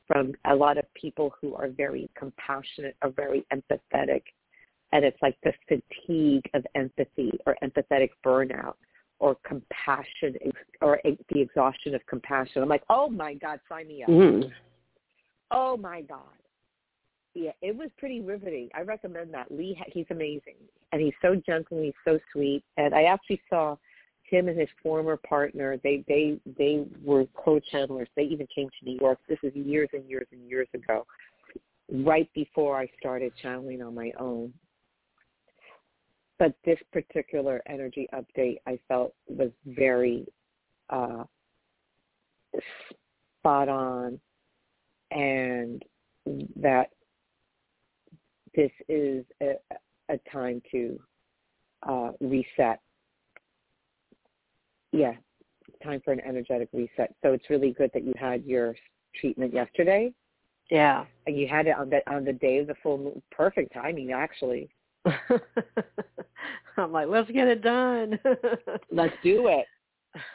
[0.07, 4.23] from a lot of people who are very compassionate, are very empathetic,
[4.91, 8.75] and it's like the fatigue of empathy or empathetic burnout
[9.19, 10.36] or compassion
[10.81, 12.62] or the exhaustion of compassion.
[12.62, 14.09] I'm like, oh my God, sign me up.
[14.09, 14.49] Mm-hmm.
[15.51, 16.19] Oh my God.
[17.33, 18.69] Yeah, it was pretty riveting.
[18.75, 19.51] I recommend that.
[19.51, 20.55] Lee, he's amazing.
[20.91, 22.63] And he's so gentle and he's so sweet.
[22.77, 23.75] And I actually saw
[24.23, 28.07] him and his former partner, they, they, they were co-channelers.
[28.15, 29.19] They even came to New York.
[29.27, 31.05] This is years and years and years ago,
[31.91, 34.53] right before I started channeling on my own
[36.39, 40.25] but this particular energy update I felt was very
[40.89, 41.23] uh,
[43.39, 44.19] spot on
[45.11, 45.83] and
[46.57, 46.89] that
[48.55, 49.53] this is a,
[50.09, 50.99] a time to
[51.87, 52.79] uh, reset.
[54.91, 55.13] Yeah,
[55.83, 57.15] time for an energetic reset.
[57.23, 58.75] So it's really good that you had your
[59.19, 60.13] treatment yesterday.
[60.69, 63.21] Yeah, and you had it on the on the day of the full moon.
[63.31, 64.69] Perfect timing, actually.
[66.77, 68.19] I'm like, let's get it done.
[68.91, 69.65] let's do it.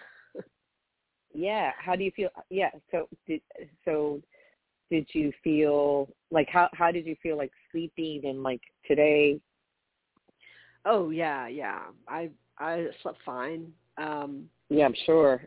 [1.34, 1.72] Yeah.
[1.78, 2.30] How do you feel?
[2.50, 2.70] Yeah.
[2.90, 3.42] So did
[3.84, 4.20] so
[4.90, 9.40] did you feel like how how did you feel like sleeping and like today?
[10.84, 11.80] Oh yeah, yeah.
[12.08, 13.72] I I slept fine.
[13.96, 15.42] Um Yeah, I'm sure.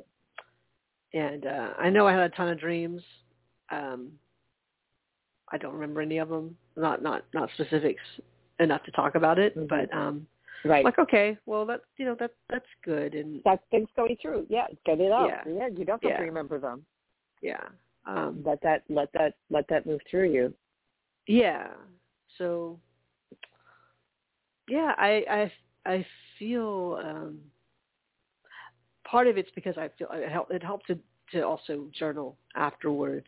[1.14, 3.02] And uh I know I had a ton of dreams.
[3.70, 4.12] Um
[5.52, 6.56] I don't remember any of them.
[6.76, 8.02] Not not not specifics
[8.60, 9.68] enough to talk about it, mm-hmm.
[9.68, 10.28] but um
[10.64, 10.86] Right.
[10.86, 14.46] Like okay, well that you know that that's good and that's things going through.
[14.50, 15.28] Yeah, get it out.
[15.28, 16.18] Yeah, yeah you don't have yeah.
[16.18, 16.86] to remember them.
[17.42, 17.64] Yeah.
[18.06, 20.54] Um, let that let that let that move through you.
[21.28, 21.68] Yeah.
[22.38, 22.80] So.
[24.68, 25.52] Yeah, I I
[25.86, 26.06] I
[26.40, 27.40] feel um
[29.06, 30.98] part of it's because I feel it help it helps to
[31.34, 33.28] to also journal afterwards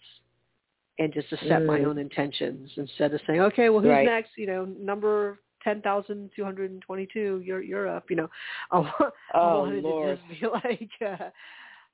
[1.00, 1.66] and just to set mm.
[1.66, 4.06] my own intentions instead of saying, okay, well, who's right.
[4.06, 4.32] next?
[4.38, 7.42] You know, number ten thousand two hundred and twenty two.
[7.44, 8.06] You're you're up.
[8.10, 8.30] You know,
[8.72, 10.20] I, want, oh, I wanted Lord.
[10.20, 11.30] to just be like, uh,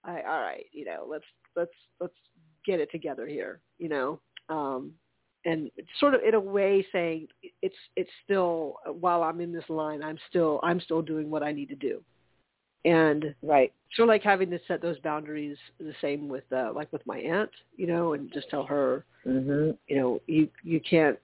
[0.04, 2.14] I, all right, you know, let's let's let's
[2.66, 3.62] get it together here.
[3.78, 4.94] You know, um,
[5.46, 7.28] and sort of in a way saying
[7.62, 11.52] it's it's still while I'm in this line, I'm still I'm still doing what I
[11.52, 12.02] need to do.
[12.86, 15.58] And right, sort of like having to set those boundaries.
[15.80, 19.72] The same with uh, like with my aunt, you know, and just tell her, mm-hmm.
[19.88, 21.18] you know, you you can't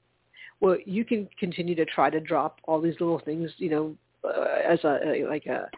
[0.62, 4.60] well, you can continue to try to drop all these little things, you know, uh,
[4.68, 5.70] as a like a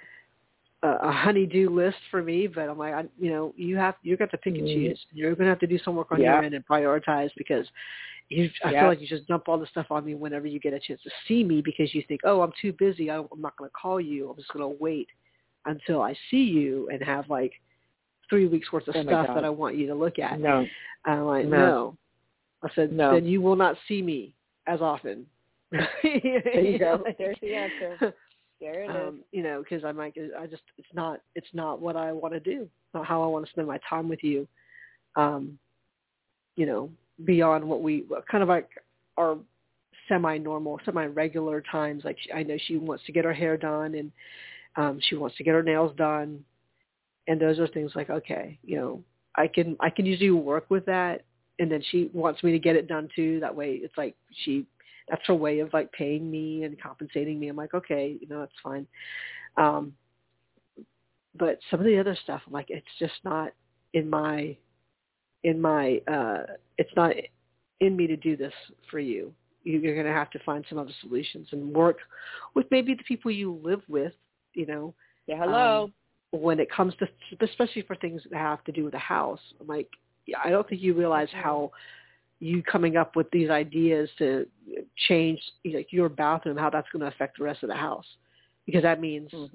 [0.83, 4.29] a honey-do list for me, but I'm like, I, you know, you have you got
[4.31, 4.89] to pick and mm-hmm.
[4.89, 4.99] choose.
[5.11, 6.33] You're going to have to do some work on yeah.
[6.33, 7.65] your end and prioritize because
[8.29, 8.49] you.
[8.63, 8.81] I yeah.
[8.81, 11.01] feel like you just dump all the stuff on me whenever you get a chance
[11.03, 13.09] to see me because you think, oh, I'm too busy.
[13.09, 14.29] I'm not going to call you.
[14.29, 15.07] I'm just going to wait
[15.65, 17.53] until I see you and have like
[18.29, 20.39] three weeks worth of oh stuff that I want you to look at.
[20.39, 20.65] No,
[21.05, 21.57] I'm like, no.
[21.57, 21.97] no.
[22.63, 23.13] I said, no.
[23.13, 24.33] then you will not see me
[24.67, 25.25] as often.
[25.71, 27.03] there you go.
[27.17, 28.13] There's the answer.
[28.59, 29.23] There it um, is.
[29.31, 32.39] You know, because I'm like, I just, it's not, it's not what I want to
[32.39, 32.67] do.
[32.93, 34.47] Not how I want to spend my time with you.
[35.15, 35.59] um,
[36.55, 36.89] you know,
[37.23, 38.69] beyond what we kind of like
[39.17, 39.37] our
[40.07, 42.03] semi-normal, semi-regular times.
[42.05, 44.11] Like she, I know she wants to get her hair done and
[44.75, 46.43] um, she wants to get her nails done,
[47.27, 49.03] and those are things like okay, you know,
[49.35, 51.25] I can I can usually work with that,
[51.59, 53.39] and then she wants me to get it done too.
[53.39, 54.15] That way, it's like
[54.45, 54.67] she
[55.09, 57.47] that's her way of like paying me and compensating me.
[57.47, 58.85] I'm like okay, you know, that's fine.
[59.57, 59.93] Um,
[61.35, 63.53] but some of the other stuff, I'm like, it's just not
[63.93, 64.57] in my
[65.47, 66.43] in my uh
[66.77, 67.13] it's not
[67.79, 68.53] in me to do this
[68.91, 69.31] for you.
[69.63, 71.97] You're going to have to find some other solutions and work
[72.55, 74.13] with maybe the people you live with
[74.53, 74.93] you know?
[75.25, 75.85] Yeah hello.
[75.85, 75.93] Um,
[76.41, 77.07] when it comes to
[77.45, 79.89] especially for things that have to do with a house I'm like
[80.43, 81.71] i don't think you realize how
[82.39, 84.45] you coming up with these ideas to
[85.07, 88.05] change you know, your bathroom how that's going to affect the rest of the house.
[88.65, 89.49] Because that means mm.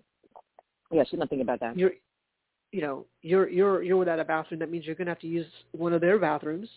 [0.90, 1.76] yeah she's not thinking about that.
[1.78, 1.92] you're
[2.72, 5.28] you know you're you're you're without a bathroom that means you're going to have to
[5.28, 6.68] use one of their bathrooms.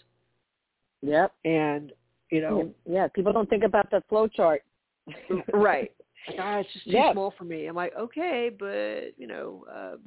[1.01, 1.31] Yep.
[1.45, 1.91] And
[2.29, 2.71] you know.
[2.87, 4.61] Yeah people don't think about the flow chart
[5.53, 5.91] right.
[6.39, 7.13] Ah, it's just too yep.
[7.13, 7.67] small for me.
[7.67, 9.99] I'm like okay but you know um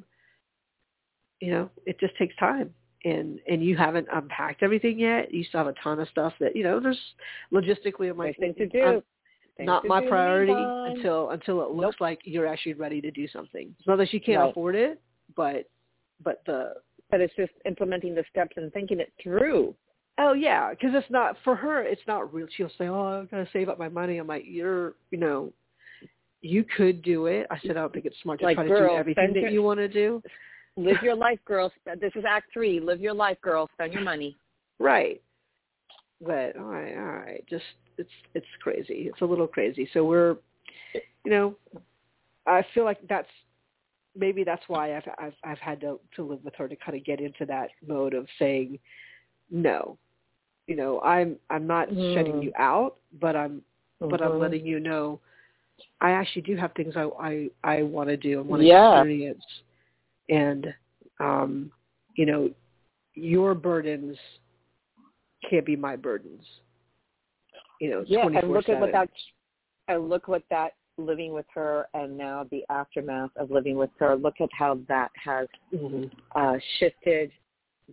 [1.40, 2.74] you know it just takes time.
[3.04, 5.32] And and you haven't unpacked everything yet.
[5.32, 6.98] You still have a ton of stuff that you know there's
[7.52, 9.02] logistically i'm like things to do.
[9.60, 12.00] not my do priority until until it looks nope.
[12.00, 13.72] like you're actually ready to do something.
[13.78, 14.50] It's not that she can't right.
[14.50, 15.00] afford it
[15.36, 15.68] but
[16.22, 16.74] but the
[17.10, 19.74] but it's just implementing the steps and thinking it through.
[20.18, 21.82] Oh yeah, because it's not for her.
[21.82, 22.46] It's not real.
[22.56, 25.52] She'll say, "Oh, I'm gonna save up my money." I'm like, "You're, you know,
[26.42, 28.68] you could do it." I said, "I don't think it's smart to like, try to
[28.68, 30.22] girl, do everything that your, you want to do."
[30.76, 31.72] Live your life, girl.
[32.00, 32.78] This is Act Three.
[32.78, 33.68] Live your life, girl.
[33.74, 34.36] Spend your money.
[34.78, 35.20] Right.
[36.20, 37.44] But all right, all right.
[37.48, 37.64] Just
[37.96, 39.08] it's it's crazy.
[39.12, 39.88] It's a little crazy.
[39.92, 40.36] So we're,
[41.24, 41.56] you know,
[42.46, 43.28] I feel like that's
[44.16, 47.04] maybe that's why I've I've I've had to to live with her to kind of
[47.04, 48.78] get into that mode of saying
[49.50, 49.98] no.
[50.66, 52.14] You know, I'm I'm not mm.
[52.14, 53.62] shutting you out, but I'm
[54.00, 54.08] mm-hmm.
[54.08, 55.20] but I'm letting you know
[56.00, 58.98] I actually do have things I I I want to do and want to yeah.
[58.98, 59.44] experience.
[60.28, 60.66] And
[61.20, 61.72] um,
[62.16, 62.50] you know,
[63.14, 64.16] your burdens
[65.48, 66.42] can't be my burdens.
[67.80, 68.74] You know, yeah, and look 7.
[68.74, 69.08] at what that
[69.88, 74.16] and look what that living with her and now the aftermath of living with her,
[74.16, 76.06] look at how that has mm-hmm.
[76.34, 77.30] uh, shifted,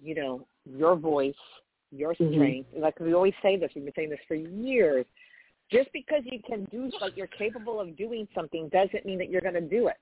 [0.02, 1.34] you know, your voice,
[1.92, 2.70] your strength.
[2.72, 2.82] Mm-hmm.
[2.82, 5.06] Like we always say this, we've been saying this for years.
[5.72, 9.42] Just because you can do, like you're capable of doing something, doesn't mean that you're
[9.42, 9.96] going to do it.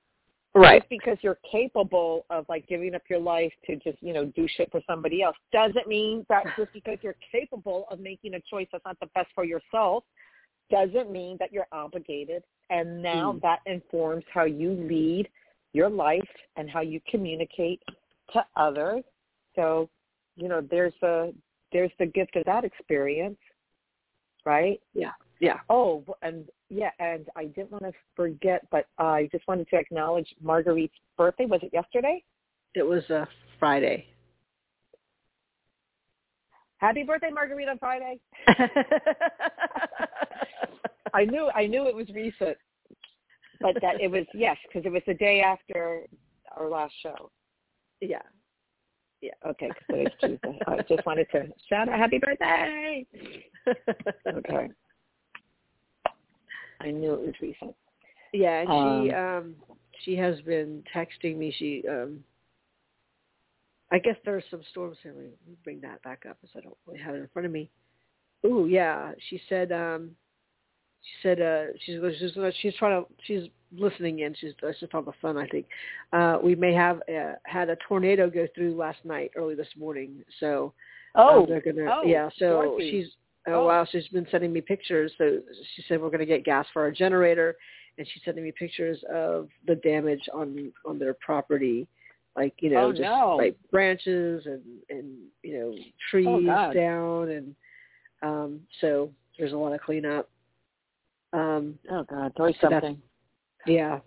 [0.54, 0.80] Right.
[0.80, 4.46] Just because you're capable of like giving up your life to just you know do
[4.56, 8.68] shit for somebody else doesn't mean that just because you're capable of making a choice
[8.70, 10.04] that's not the best for yourself
[10.70, 13.40] doesn't mean that you're obligated and now mm.
[13.42, 15.28] that informs how you lead
[15.72, 16.22] your life
[16.56, 17.82] and how you communicate
[18.32, 19.02] to others.
[19.54, 19.88] So,
[20.36, 21.32] you know, there's a
[21.72, 23.38] there's the gift of that experience,
[24.46, 24.80] right?
[24.94, 25.10] Yeah.
[25.40, 25.58] Yeah.
[25.68, 30.28] Oh, and yeah, and I didn't want to forget, but I just wanted to acknowledge
[30.42, 31.44] Marguerite's birthday.
[31.46, 32.22] Was it yesterday?
[32.74, 33.26] It was a uh,
[33.58, 34.06] Friday.
[36.84, 38.20] Happy birthday, Marguerite, on Friday.
[41.14, 42.58] I knew I knew it was recent,
[43.62, 46.02] but that it was yes because it was the day after
[46.54, 47.30] our last show.
[48.02, 48.20] Yeah.
[49.22, 49.32] Yeah.
[49.46, 50.58] Okay, because it's Tuesday.
[50.66, 53.06] I just wanted to shout out happy birthday.
[54.28, 54.68] okay.
[56.82, 57.74] I knew it was recent.
[58.34, 59.54] Yeah, and um, she um
[60.04, 61.50] she has been texting me.
[61.58, 62.22] She um
[63.94, 65.12] I guess there are some storms here.
[65.14, 67.52] Let me bring that back up because I don't really have it in front of
[67.52, 67.70] me.
[68.44, 69.12] Ooh, yeah.
[69.30, 70.10] She said um
[71.04, 75.12] she said uh she's she's she's trying to she's listening in she's just on the
[75.20, 75.66] phone i think
[76.12, 80.22] uh we may have uh, had a tornado go through last night early this morning
[80.40, 80.72] so
[81.16, 82.90] oh uh, they're gonna oh, yeah so Dorothy.
[82.90, 83.12] she's
[83.48, 85.40] oh, oh wow she's been sending me pictures so
[85.74, 87.56] she said we're going to get gas for our generator
[87.98, 91.86] and she's sending me pictures of the damage on on their property
[92.36, 93.36] like you know oh, just no.
[93.36, 95.74] like branches and and you know
[96.10, 97.54] trees oh, down and
[98.22, 100.28] um so there's a lot of cleanup
[101.34, 103.00] um, oh God, always so something.
[103.66, 103.98] yeah,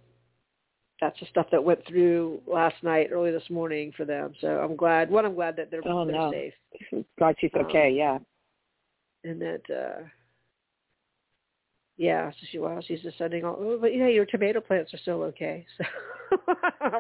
[1.01, 4.34] that's the stuff that went through last night, early this morning for them.
[4.39, 5.09] So I'm glad.
[5.09, 6.32] One, I'm glad that they're, oh, they're no.
[6.32, 6.53] safe.
[7.19, 7.91] Glad she's Um, okay.
[7.91, 8.19] Yeah.
[9.25, 10.03] And that, uh,
[11.97, 12.29] yeah.
[12.31, 13.57] So she, well, she's just sending all.
[13.59, 15.65] Oh, but yeah, your tomato plants are still okay.
[15.77, 15.83] So.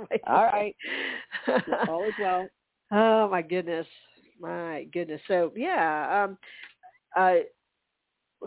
[0.09, 0.75] like, all right.
[1.89, 2.47] all is well.
[2.91, 3.87] Oh my goodness,
[4.39, 5.21] my goodness.
[5.27, 6.37] So yeah, um,
[7.15, 7.43] uh,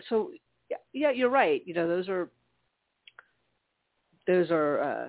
[0.09, 0.30] so
[0.70, 1.62] yeah, yeah, you're right.
[1.66, 2.30] You know, those are
[4.26, 5.09] those are uh,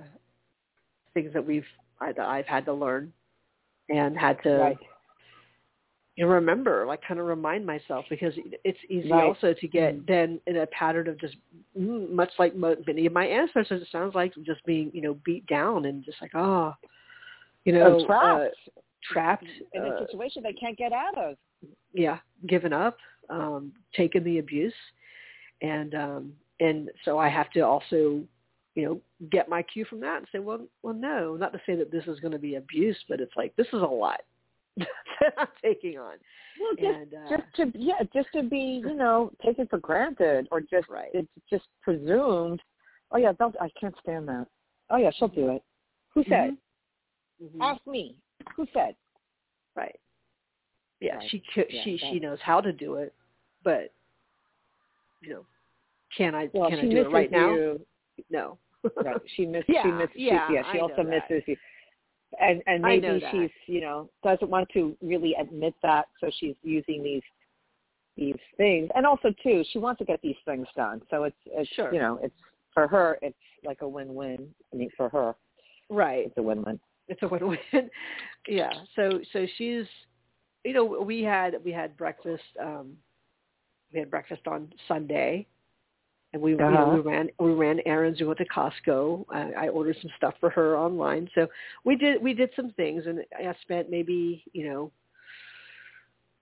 [1.14, 1.66] things that we've
[2.02, 3.14] I, I've had to learn
[3.90, 4.78] and had to, Right.
[6.22, 9.24] And remember, like kind of remind myself because it's easy Right.
[9.24, 10.06] also to get Mm.
[10.06, 11.36] then in a pattern of just
[11.76, 13.82] mm, much like mo- many of my ancestors.
[13.82, 16.76] It sounds like just being you know beat down and just like oh,
[17.66, 18.56] you know, Oh, trapped.
[18.68, 18.72] uh,
[19.12, 21.38] trapped in a uh, situation they can't get out of.
[21.92, 22.98] yeah, given up,
[23.32, 24.76] um, taken the abuse,
[25.64, 28.22] and um, and so I have to also,
[28.76, 29.02] you know,
[29.32, 32.06] get my cue from that and say, well, well, no, not to say that this
[32.06, 34.22] is going to be abuse, but it's like this is a lot
[34.78, 36.16] that I'm taking on,
[36.60, 40.48] Well, just, and uh, just to yeah, just to be you know taken for granted
[40.52, 41.10] or just Right.
[41.14, 42.62] it's just presumed.
[43.12, 44.48] Oh yeah, they'll, I can't stand that.
[44.90, 45.64] Oh yeah, she'll do it.
[46.14, 46.58] Who said?
[47.44, 47.62] Mhm.
[47.62, 48.16] Ask me.
[48.56, 48.96] Who said?
[49.76, 50.00] right,
[51.00, 51.30] yeah, Right.
[51.30, 53.14] she c Yeah, she she knows how to do it,
[53.64, 53.92] but
[55.22, 55.46] you know,
[56.18, 57.54] can I Well, can I do it right now?
[57.54, 57.86] you.
[58.30, 58.58] No.
[59.04, 59.18] Right.
[59.36, 59.66] She misses.
[59.68, 60.16] Yeah, she misses.
[60.16, 60.64] yeah, she, yeah.
[60.72, 61.56] She I also misses you.
[62.40, 67.04] And and maybe she's you know doesn't want to really admit that, so she's using
[67.04, 67.24] these
[68.18, 68.90] these things.
[68.96, 71.02] And also too, she wants to get these things done.
[71.10, 71.94] So it's it's Sure.
[71.94, 72.36] you know it's
[72.74, 74.48] for her it's like a win-win.
[74.74, 75.36] I mean for her
[75.90, 76.26] right.
[76.28, 76.80] it's a win-win.
[77.08, 77.58] it's a win-win.
[78.48, 78.72] yeah.
[78.96, 79.86] So so she's,
[80.64, 82.44] you know, we had we had breakfast.
[82.62, 82.98] um
[83.94, 85.48] We had breakfast on Sunday,
[86.34, 86.96] and we you know, Uh-huh.
[86.96, 88.20] we ran we ran errands.
[88.20, 89.26] We went to Costco.
[89.30, 91.30] I, I ordered some stuff for her online.
[91.36, 91.48] So
[91.84, 94.92] we did we did some things, and I spent maybe you know,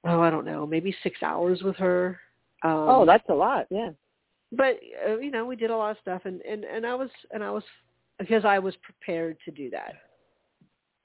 [0.06, 2.20] oh I don't know, maybe six hours with her.
[2.64, 3.68] Um, oh, that's a lot.
[3.70, 3.92] Yeah.
[4.52, 7.10] but uh, you know we did a lot of stuff and and and I was
[7.32, 7.64] and I was
[8.20, 9.94] because I was prepared to do that.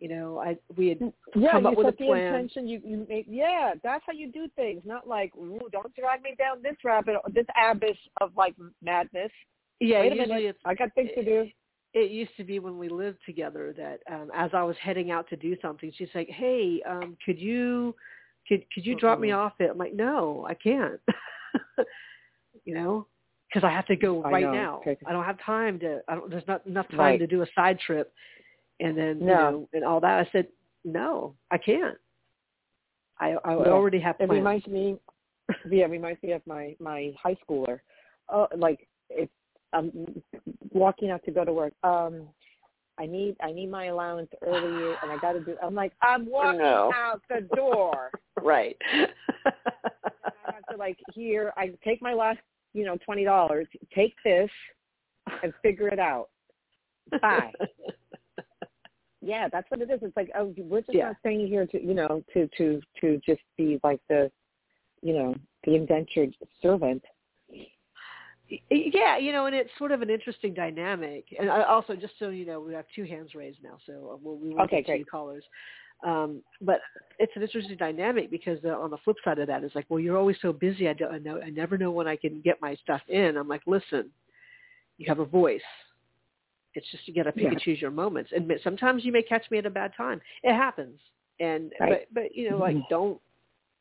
[0.05, 0.99] You know, I we had
[1.35, 2.69] Yeah, come you up with a set the intention.
[2.69, 3.73] You you make yeah.
[3.83, 4.83] That's how you do things.
[4.85, 9.31] Not like ooh, don't drag me down this rabbit, this abyss of like madness.
[9.81, 11.49] Yeah, Wait a usually minute, it's I got things to do.
[11.95, 15.27] it used to be when we lived together that um as I was heading out
[15.31, 17.95] to do something, she's like, "Hey, um could you
[18.47, 21.01] could could you drop me off it?" I'm like, "No, I can't."
[22.67, 23.07] you know,
[23.49, 24.81] because I have to go right now.
[24.87, 24.99] Okay.
[25.07, 26.03] I don't have time to.
[26.09, 26.29] I don't.
[26.31, 27.19] There's not enough time Right.
[27.21, 28.13] to do a side trip,
[28.81, 30.27] and then you know, and all that.
[30.27, 30.49] I said,
[30.85, 31.97] "No, I can't.
[33.18, 33.70] I I Yeah.
[33.70, 34.99] already have to It reminds me,
[35.70, 37.81] yeah, it reminds me of my my high schooler.
[38.29, 39.29] Oh, like if
[39.72, 40.22] I'm
[40.72, 41.72] walking out to go to work.
[41.83, 42.29] Um,
[42.99, 45.57] I need I need my allowance earlier, and I got to do.
[45.62, 46.93] I'm like I'm walking No.
[46.95, 48.11] out the door.
[48.43, 48.77] right.
[48.93, 51.53] I have to like here.
[51.57, 52.39] I take my last,
[52.72, 53.66] you know, twenty dollars.
[53.95, 54.51] Take this
[55.43, 56.29] and figure it out.
[57.20, 57.53] Bye.
[59.25, 60.01] Yeah, that's what it is.
[60.03, 61.09] It's like, oh, we're just Yeah.
[61.09, 64.31] not staying here to, you know, to to to just be like the,
[65.01, 67.03] you know, the indentured servant.
[68.70, 71.25] Yeah, you know, and it's sort of an interesting dynamic.
[71.39, 74.16] And I also, just so you know, we have two hands raised now, so uh,
[74.22, 75.11] we'll, we Okay, get two great.
[75.11, 75.45] callers.
[76.05, 76.83] Um, but
[77.18, 79.99] it's an interesting dynamic because uh, on the flip side of that is like, well,
[80.01, 80.87] you're always so busy.
[80.89, 81.41] I don't I know.
[81.41, 83.39] I never know when I can get my stuff in.
[83.39, 84.11] I'm like, listen,
[84.99, 85.62] you have a voice.
[86.75, 87.51] It's just you got to pick Yeah.
[87.51, 88.33] and choose your moments.
[88.35, 90.20] And sometimes you may catch me at a bad time.
[90.43, 91.01] It happens.
[91.41, 92.07] And Right.
[92.12, 92.89] but but you know, like Mhm.
[92.89, 93.20] don't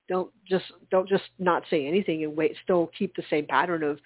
[0.09, 2.55] don't just don't just not say anything and wait.
[2.63, 3.99] Still keep the same pattern of,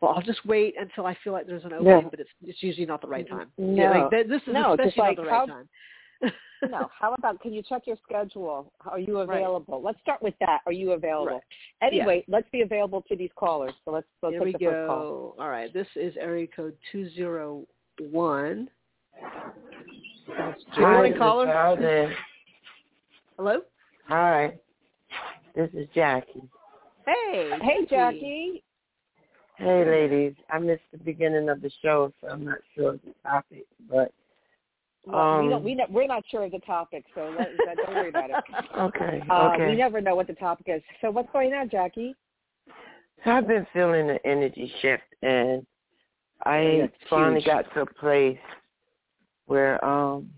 [0.00, 2.08] well, I'll just wait until I feel like there's an opening, Yeah.
[2.10, 3.50] but it's it's usually not the right time.
[3.58, 3.82] No.
[3.82, 5.68] Yeah, like, this is No, especially like not the how- right time.
[6.70, 8.70] No, how about can you check your schedule?
[8.86, 9.38] Are you Right.
[9.38, 9.80] available?
[9.80, 10.60] Let's start with that.
[10.66, 11.32] Are you available?
[11.36, 11.42] Right.
[11.80, 13.72] Anyway, let's be available to these callers.
[13.84, 15.00] So let's let's Here we take the first call.
[15.00, 15.34] go.
[15.38, 17.66] All right, this is area code two zero
[18.00, 18.68] one.
[20.74, 22.16] Good morning, caller.
[23.36, 23.60] Hello.
[24.08, 24.54] Hi,
[25.54, 26.42] this is Jackie.
[27.06, 27.58] Hey.
[27.62, 28.64] Hey, Jackie.
[29.56, 30.34] Hey, ladies.
[30.50, 34.12] I missed the beginning of the show, so I'm not sure of the topic, but
[35.06, 37.78] Well, we Um, don't, we ne- we're not sure of the topic, so let, let-
[37.78, 38.36] don't worry about it.
[38.78, 39.68] okay, Uh, okay.
[39.68, 40.82] We never know what the topic is.
[41.00, 42.14] So what's going on, Jackie?
[43.24, 45.66] So I've been feeling an energy shift, and
[46.44, 47.46] I That's finally huge.
[47.46, 48.38] got to a place
[49.46, 50.30] where um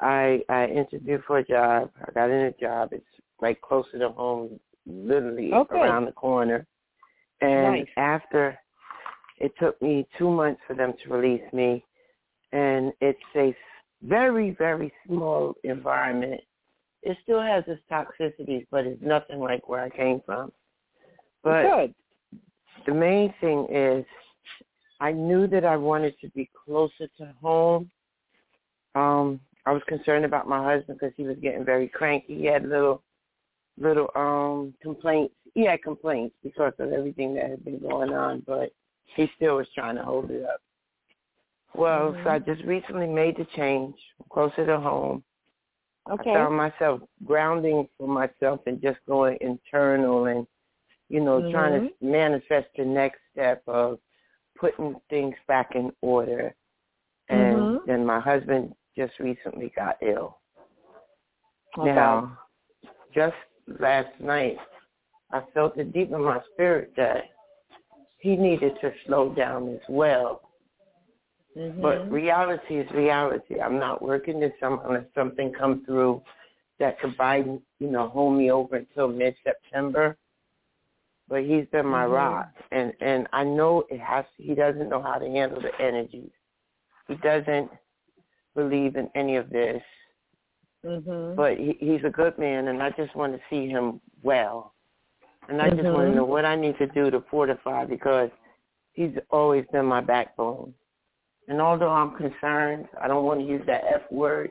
[0.00, 1.90] I I interviewed for a job.
[2.06, 2.90] I got in a job.
[2.92, 3.04] It's
[3.40, 5.76] right closer to home, literally Oh, good.
[5.76, 6.66] around the corner.
[7.40, 7.88] And Nice.
[7.96, 8.58] after
[9.38, 11.84] it took me two months for them to release me,
[12.52, 13.54] and it's a
[14.02, 16.40] very very small environment.
[17.02, 20.52] It still has its toxicities, but it's nothing like where I came from.
[21.42, 21.94] But Good.
[22.86, 24.06] the main thing is
[25.04, 27.90] I knew that I wanted to be closer to home.
[28.94, 32.38] Um, I was concerned about my husband because he was getting very cranky.
[32.38, 33.02] He had little
[33.76, 35.34] little um complaints.
[35.52, 38.72] He had complaints because of everything that had been going on, but
[39.14, 40.62] he still was trying to hold it up.
[41.74, 43.96] Well, so I just recently made the change
[44.30, 45.22] closer to home.
[46.10, 46.30] Okay.
[46.30, 50.46] I found myself grounding for myself and just going internal and,
[51.10, 51.50] you know, mm-hmm.
[51.50, 53.98] trying to manifest the next step of
[54.64, 56.54] putting things back in order.
[57.28, 57.76] And mm-hmm.
[57.86, 60.38] then my husband just recently got ill.
[61.78, 61.92] Okay.
[61.92, 62.38] Now,
[63.14, 63.34] just
[63.80, 64.56] last night,
[65.32, 67.24] I felt it deep in my spirit that
[68.18, 70.42] he needed to slow down as well.
[71.58, 71.82] Mm-hmm.
[71.82, 73.60] But reality is reality.
[73.60, 76.22] I'm not working this summer unless something comes through
[76.80, 77.60] that could buy, you
[77.90, 80.16] know, hold me over until mid September.
[81.28, 82.12] But he's been my mm-hmm.
[82.12, 84.24] rock, and and I know it has.
[84.36, 86.30] He doesn't know how to handle the energies.
[87.08, 87.70] He doesn't
[88.54, 89.82] believe in any of this.
[90.84, 91.34] Mm-hmm.
[91.34, 94.74] But he, he's a good man, and I just want to see him well.
[95.48, 96.14] And I just want to Mhm.
[96.16, 98.30] know what I need to do to fortify because
[98.92, 100.74] he's always been my backbone.
[101.48, 104.50] And although I'm concerned, I don't want to use that F word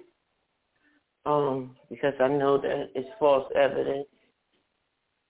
[1.25, 4.07] um, because I know that it's false evidence.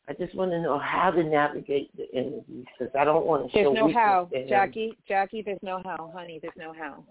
[0.08, 3.50] I just want to know how to navigate the energies because I don't want to
[3.52, 3.64] show.
[3.64, 4.30] There's show no how.
[4.50, 4.98] Jackie.
[5.08, 6.40] Jackie, there's no how, honey.
[6.42, 7.04] There's no how.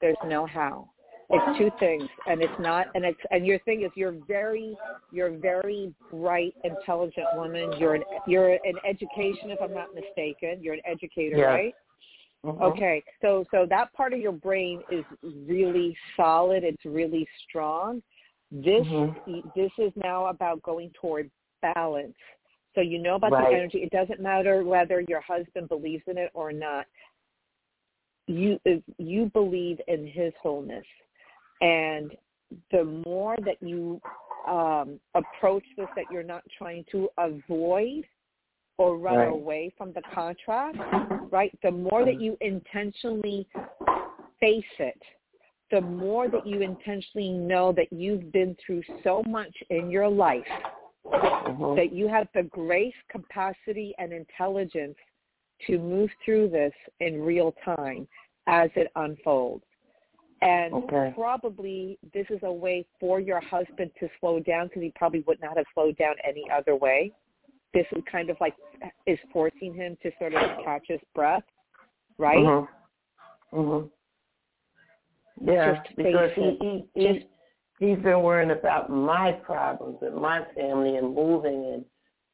[0.00, 0.88] There's no how.
[1.34, 4.76] It's two things, and it's not, and it's, and your thing is, you're very,
[5.12, 7.72] you're a very bright, intelligent woman.
[7.78, 10.62] You're an, you're an education, if I'm not mistaken.
[10.62, 11.44] You're an educator, Yeah.
[11.46, 11.74] right?
[12.44, 12.60] Mhm.
[12.60, 16.64] Okay, so so that part of your brain is really solid.
[16.64, 18.02] It's really strong.
[18.50, 19.54] This Mhm.
[19.54, 21.30] this is now about going toward
[21.62, 22.14] balance.
[22.74, 23.50] So you know about Right.
[23.50, 23.78] the energy.
[23.78, 26.86] It doesn't matter whether your husband believes in it or not.
[28.26, 28.58] You
[28.98, 30.86] you believe in his wholeness,
[31.60, 32.16] and
[32.70, 34.00] the more that you
[34.48, 38.06] um, approach this, that you're not trying to avoid
[38.78, 39.28] or run Right.
[39.28, 40.78] away from the contract,
[41.30, 41.56] right?
[41.62, 43.46] The more that you intentionally
[44.40, 45.00] face it,
[45.70, 50.46] the more that you intentionally know that you've been through so much in your life
[51.04, 51.76] Mhm.
[51.76, 54.96] that you have the grace, capacity, and intelligence
[55.66, 58.08] to move through this in real time
[58.46, 59.64] as it unfolds.
[60.40, 61.12] And Okay.
[61.14, 65.40] probably this is a way for your husband to slow down because he probably would
[65.40, 67.12] not have slowed down any other way.
[67.72, 68.54] This is kind of like
[69.06, 71.44] is forcing him to sort of catch his breath,
[72.18, 72.38] right?
[72.38, 72.68] Mhm.
[73.52, 73.90] Mhm.
[75.40, 77.26] Yeah, because he, he, he Just-
[77.82, 81.84] he's been worrying about my problems and my family and moving and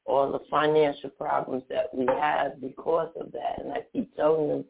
[0.05, 3.59] all the financial problems that we have because of that.
[3.59, 4.65] And I keep telling him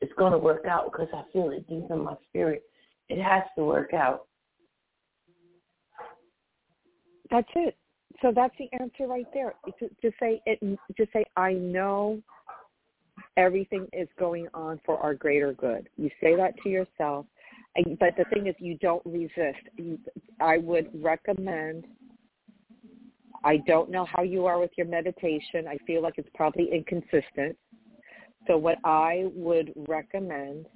[0.00, 2.62] it's going to work out because I feel it deep in my spirit.
[3.08, 4.26] It has to work out.
[7.30, 7.76] That's it.
[8.20, 9.54] So that's the answer right there.
[9.80, 12.20] To, to say it, to say I know
[13.36, 15.88] everything is going on for our greater good.
[15.96, 17.26] You say that to yourself,
[17.74, 19.68] but the thing is, you don't resist.
[19.76, 19.98] You,
[20.40, 21.86] I would recommend.
[23.44, 25.66] I don't know how you are with your meditation.
[25.66, 27.56] I feel like it's probably inconsistent.
[28.46, 30.66] So what I would recommend,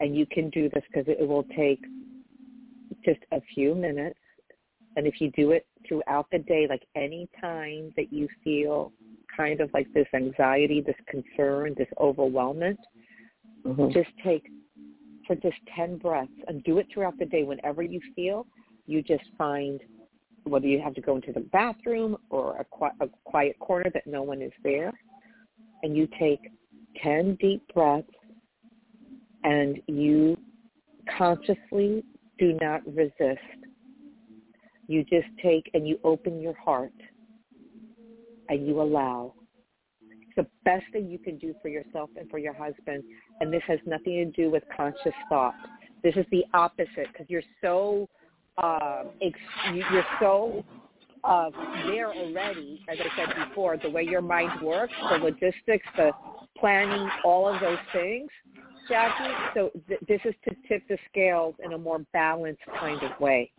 [0.00, 1.82] and you can do this because it will take
[3.04, 4.18] just a few minutes,
[4.96, 8.92] and if you do it throughout the day, like any time that you feel
[9.34, 12.78] kind of like this anxiety, this concern, this overwhelmment,
[13.64, 13.92] Mhm.
[13.92, 14.50] just take
[15.26, 17.42] for just 10 breaths and do it throughout the day.
[17.42, 18.46] Whenever you feel,
[18.86, 19.80] you just find
[20.44, 24.22] whether you have to go into the bathroom or a, a quiet corner that no
[24.22, 24.92] one is there,
[25.82, 26.50] and you take
[27.02, 28.08] 10 deep breaths
[29.42, 30.36] and you
[31.16, 32.04] consciously
[32.38, 33.40] do not resist.
[34.86, 36.92] You just take and you open your heart
[38.48, 39.34] and you allow.
[40.36, 43.04] The best thing you can do for yourself and for your husband.
[43.40, 45.54] And this has nothing to do with conscious thought.
[46.02, 48.08] This is the opposite because you're so
[48.58, 49.38] uh, ex-
[49.72, 50.64] you- you're so
[51.24, 51.50] uh,
[51.86, 52.84] there already.
[52.88, 56.10] As I said before, the way your mind works, the logistics, the
[56.58, 58.28] planning, all of those things,
[58.88, 59.34] Jackie.
[59.54, 63.50] So th- this is to tip the scales in a more balanced kind of way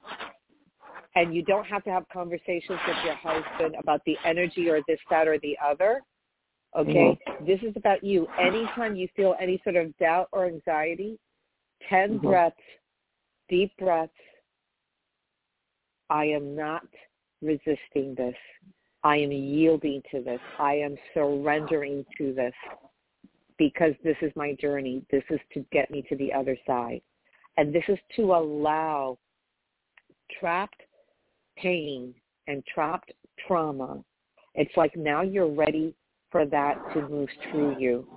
[1.16, 5.00] and you don't have to have conversations with your husband about the energy or this,
[5.10, 6.02] that, or the other.
[6.78, 7.18] Okay?
[7.46, 8.28] This is about you.
[8.40, 11.18] Anytime you feel any sort of doubt or anxiety,
[11.90, 12.22] 10 Mhm.
[12.24, 12.62] breaths,
[13.48, 14.14] deep breaths.
[16.10, 16.88] I am not
[17.42, 18.38] resisting this.
[19.04, 20.42] I am yielding to this.
[20.60, 22.56] I am surrendering to this
[23.58, 25.06] because this is my journey.
[25.10, 27.02] This is to get me to the other side.
[27.58, 29.18] And this is to allow
[30.40, 30.82] trapped
[31.56, 32.14] pain
[32.48, 34.04] and trapped trauma.
[34.56, 35.96] It's like now you're ready
[36.32, 38.08] for that to move through you.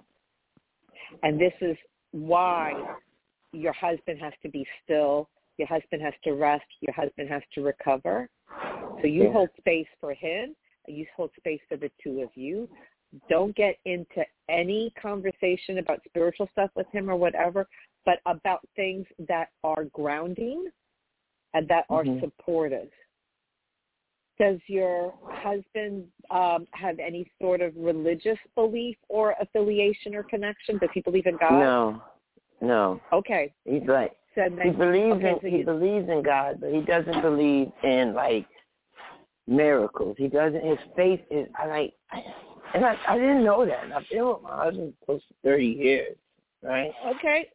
[1.23, 1.77] And this is
[2.13, 2.75] why
[3.53, 5.29] your husband has to be still
[5.59, 6.65] Your husband has to rest.
[6.81, 8.29] Your husband has to recover.
[9.01, 9.33] So you Yeah.
[9.33, 10.55] hold space for him.
[10.87, 12.69] You hold space for the two of you.
[13.29, 17.69] Don't get into any conversation about spiritual stuff with him or whatever,
[18.05, 20.71] but about things that are grounding
[21.55, 22.21] and that are Mhm.
[22.21, 22.93] supportive.
[24.39, 30.79] Does your husband um, have any sort of religious belief or affiliation or connection?
[30.79, 31.59] Does he believe in God?
[31.59, 32.03] No,
[32.61, 33.01] no.
[33.13, 33.53] Okay.
[33.65, 37.21] He's like So he believes okay, in so he believes in God, but he doesn't
[37.21, 38.47] believe in like
[39.49, 40.15] miracles.
[40.19, 40.65] He doesn't.
[40.65, 41.95] His faith is I like,
[42.75, 43.85] and I I didn't know that.
[43.85, 46.17] And I've been with my husband close to thirty years,
[46.63, 46.93] right?
[47.17, 47.49] okay.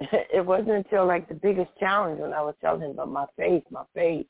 [0.34, 3.62] It wasn't until like the biggest challenge when I was telling him about my faith,
[3.70, 4.26] my faith,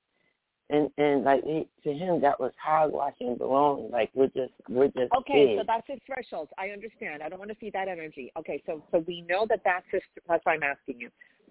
[0.70, 3.90] and and like he, to him that was hogwashing and baloney.
[3.90, 5.60] Like we're just we're just Okay, kids.
[5.60, 6.48] so that's his threshold.
[6.58, 7.22] I understand.
[7.22, 8.32] I don't want to see that energy.
[8.38, 10.02] Okay, so so we know that that's his.
[10.28, 11.10] That's why I'm asking you.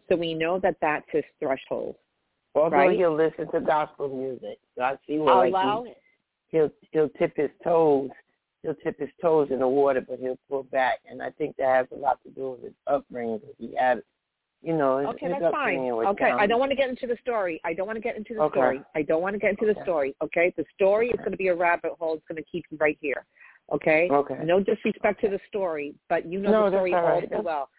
[0.10, 1.96] So we know that that's his threshold.
[2.56, 2.98] Although right?
[2.98, 5.86] he'll listen to gospel music, so I see where like Allow.
[5.86, 5.94] he,
[6.50, 8.10] he'll he'll tip his toes.
[8.64, 11.76] He'll tip his toes in the water, but he'll pull back, and I think that
[11.76, 13.42] has a lot to do with his upbringing.
[13.58, 14.04] He had,
[14.62, 15.80] you know, Okay, his that's fine.
[15.80, 17.60] Okay, I don't want to get into the story.
[17.66, 18.60] I don't want to get into the Okay.
[18.60, 18.82] story.
[18.96, 20.16] I don't want to get into the story.
[20.24, 22.16] Okay, the story is going to be a rabbit hole.
[22.16, 23.26] It's going to keep you right here.
[23.72, 24.08] Okay.
[24.12, 24.38] Okay.
[24.44, 27.30] No disrespect to the story, but you know No, the story all right.
[27.30, 27.70] too well.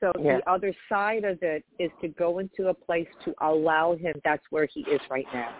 [0.00, 0.38] So Yeah.
[0.38, 4.14] the other side of it is to go into a place to allow him.
[4.24, 5.56] That's where he is right now.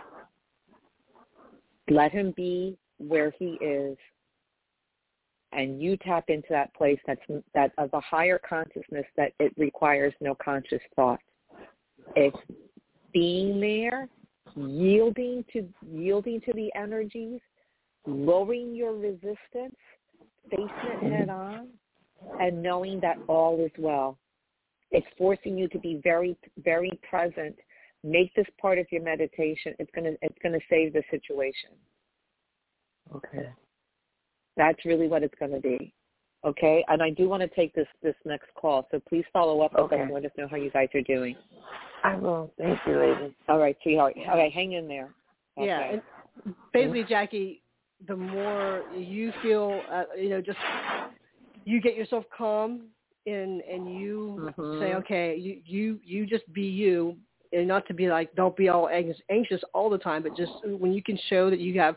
[1.89, 3.97] Let him be where he is,
[5.57, 7.21] and you tap into that place that's
[7.55, 11.19] that of a higher consciousness that it requires no conscious thought.
[12.15, 12.37] It's
[13.13, 14.09] being there,
[14.55, 17.41] yielding to yielding to the energies,
[18.07, 19.77] lowering your resistance,
[20.51, 21.69] facing it head on,
[22.39, 24.19] and knowing that all is well.
[24.91, 27.57] It's forcing you to be very, very present.
[28.05, 29.75] Make this part of your meditation.
[29.79, 31.71] It's gonna it's gonna save the situation.
[33.15, 33.49] Okay.
[34.57, 35.93] That's really what it's gonna be.
[36.45, 36.85] Okay?
[36.89, 38.87] And I do want to take this this next call.
[38.91, 39.97] So please follow up with Okay.
[39.97, 41.37] us and let us know how you guys are doing.
[42.05, 42.53] I will.
[42.59, 43.35] Thank you, lady.
[43.49, 44.15] All right, sweetheart.
[44.29, 45.13] All right, hang in there.
[45.59, 45.67] Okay.
[45.67, 45.81] Yeah,
[46.45, 47.63] and basically, Jackie,
[48.07, 50.59] the more you feel, uh, you know, just
[51.65, 52.89] you get yourself calm
[53.27, 54.79] and and you Mhm.
[54.79, 57.17] say, okay, you you you just be you,
[57.53, 60.93] and not to be like, don't be all anxious all the time, but just when
[60.93, 61.97] you can show that you have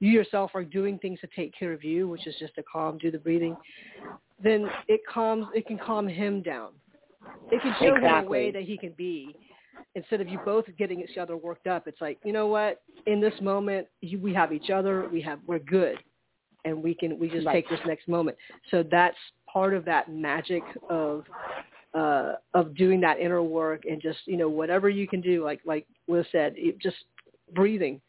[0.00, 2.98] you yourself are doing things to take care of you, which is just to calm,
[2.98, 3.56] do the breathing,
[4.42, 5.46] then it calms.
[5.54, 6.72] It can calm him down.
[7.50, 9.34] It can show him a way that he can be
[9.94, 11.86] instead of you both getting each other worked up.
[11.86, 12.82] It's like you know what?
[13.06, 15.08] In this moment, you, we have each other.
[15.10, 15.98] We have we're good,
[16.64, 17.54] and we can we just Right.
[17.54, 18.36] take this next moment.
[18.70, 19.16] So that's
[19.50, 21.24] part of that magic of
[21.94, 25.42] uh, of doing that inner work and just you know whatever you can do.
[25.44, 26.96] Like like Liz said, it, just
[27.54, 28.00] breathing,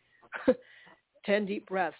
[1.28, 1.96] ten deep breaths.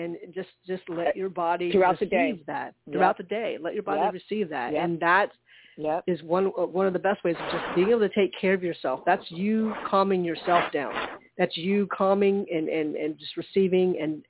[0.00, 2.42] And just just let your body Throughout the receive day.
[2.46, 2.92] that Yep.
[2.92, 3.58] throughout the day.
[3.60, 4.12] Let your body Yep.
[4.12, 4.84] receive that, Yep.
[4.84, 5.32] and that
[5.76, 6.04] Yep.
[6.06, 8.62] is one one of the best ways of just being able to take care of
[8.62, 9.00] yourself.
[9.04, 10.94] That's you calming yourself down.
[11.36, 14.24] That's you calming and and and just receiving and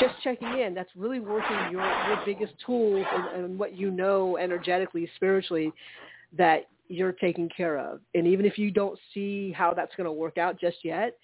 [0.00, 0.74] just checking in.
[0.74, 5.72] That's really working your your biggest tools and, and what you know energetically, spiritually,
[6.36, 8.00] that you're taking care of.
[8.16, 11.16] And even if you don't see how that's going to work out just yet,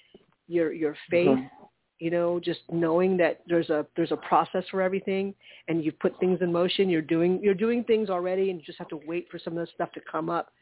[0.47, 1.51] your your faith Mhm.
[1.99, 5.35] You know just knowing that there's a there's a process for everything
[5.69, 8.79] and you put things in motion you're doing you're doing things already and you just
[8.79, 10.53] have to wait for some of the stuff to come up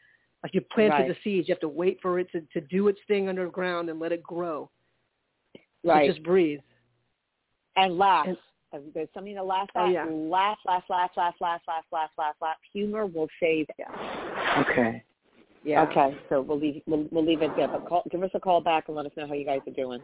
[0.43, 1.07] like you planted Right.
[1.07, 3.99] the seeds you have to wait for it to, to do its thing underground and
[3.99, 4.69] let it grow
[5.55, 6.09] So Right.
[6.09, 6.59] just breathe
[7.75, 8.27] and laugh.
[8.27, 8.37] And-
[8.95, 9.91] There's something to laugh Oh, at.
[9.91, 10.05] yeah.
[10.09, 12.57] Laugh, laugh, laugh, laugh, laugh, laugh, laugh, laugh, laugh.
[12.71, 13.85] Humor will save you.
[14.61, 15.03] Okay.
[15.63, 17.67] yeah Okay, so we'll leave we'll, we'll leave it there.
[17.67, 19.73] But call, give us a call back and let us know how you guys are
[19.73, 20.01] doing.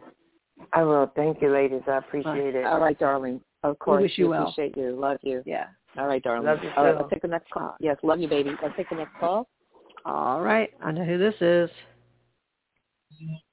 [0.72, 1.10] I will.
[1.16, 1.82] Thank you, ladies.
[1.86, 2.64] I appreciate it.
[2.64, 3.40] All right, darling.
[3.62, 4.02] Of course.
[4.02, 4.42] wish you we well.
[4.48, 4.92] Appreciate you.
[4.98, 5.42] Love you.
[5.44, 5.66] yeah
[5.98, 6.46] All right, darling.
[6.46, 6.98] Love you All right, too.
[6.98, 7.76] let's take the next call.
[7.80, 8.52] Yes, love you, baby.
[8.62, 9.48] I'll take the next call.
[10.06, 11.68] all right i know who this is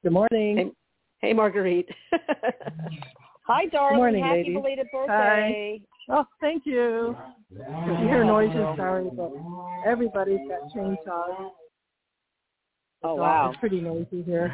[0.03, 0.55] Good morning.
[0.57, 0.71] Hey.
[1.29, 1.89] hey marguerite
[3.47, 3.95] Hi, darling.
[3.97, 4.55] morning, Happy ladies.
[4.57, 5.81] belated birthday.
[6.09, 7.15] Oh, thank you.
[7.49, 9.31] If you hear noises, sorry, but
[9.85, 11.51] everybody's got chainsaws.
[13.03, 13.49] Oh, so wow.
[13.51, 14.53] It's pretty noisy here.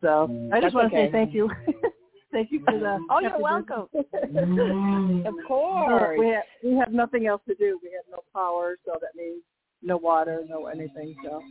[0.00, 1.06] So mm, I That's just want to okay.
[1.06, 1.50] say thank you.
[2.32, 2.84] thank you for the.
[2.84, 3.00] Mm.
[3.10, 3.88] Oh, you're welcome.
[4.26, 5.26] Mm.
[5.26, 6.18] Of So course.
[6.18, 7.78] we have, we have nothing else to do.
[7.82, 9.42] We have no power, so that means
[9.82, 11.14] no water, no anything.
[11.24, 11.42] So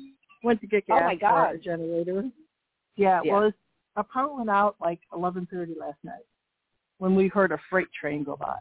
[0.44, 2.24] went to get Oh, gas my for a generator.
[2.96, 3.34] Yeah, Yeah.
[3.34, 3.58] well, it's,
[3.96, 6.26] our power went out like 11:30 last night
[6.98, 8.60] when we heard a freight train go by,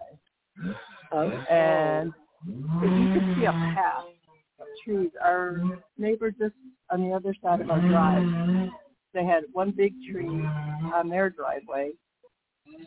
[1.13, 1.29] Oh.
[1.51, 2.13] and
[2.47, 4.05] you could see a path
[4.61, 5.11] of trees.
[5.23, 5.61] Our
[5.99, 6.55] neighbor just
[6.91, 8.71] on the other side of our drive.
[9.15, 10.27] They had one big tree
[10.93, 11.93] on their driveway,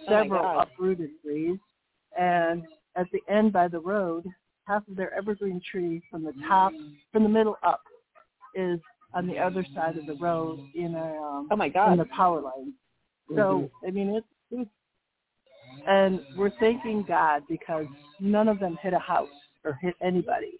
[0.08, 0.68] several God.
[0.68, 1.58] uprooted trees,
[2.20, 2.64] and
[2.96, 4.26] at the end by the road,
[4.68, 6.74] half of their evergreen tree from the top,
[7.14, 7.82] from the middle up,
[8.54, 8.80] is
[9.14, 12.06] on the other side of the road in a um, Oh my god in the
[12.06, 12.74] power line.
[13.34, 14.70] So I mean, it's, it's
[15.88, 17.86] and we're thanking God because
[18.20, 19.30] none of them hit a house
[19.64, 20.60] or hit anybody.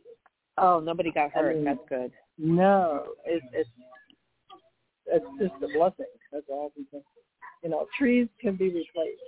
[0.58, 1.56] Oh, nobody got I hurt.
[1.56, 2.12] mean- That's good.
[2.38, 3.70] No, it, it's
[5.08, 6.06] it's just a blessing.
[6.32, 6.72] That's all.
[6.76, 7.06] Because,
[7.64, 9.22] you know, trees can be replaced.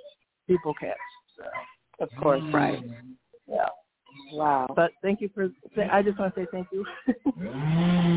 [0.48, 0.98] People can't.
[1.38, 2.44] So Of course.
[2.54, 2.84] Right.
[3.48, 3.68] yeah.
[4.34, 4.68] Wow.
[4.76, 5.50] But thank you for.
[5.92, 6.86] I just want to say thank you.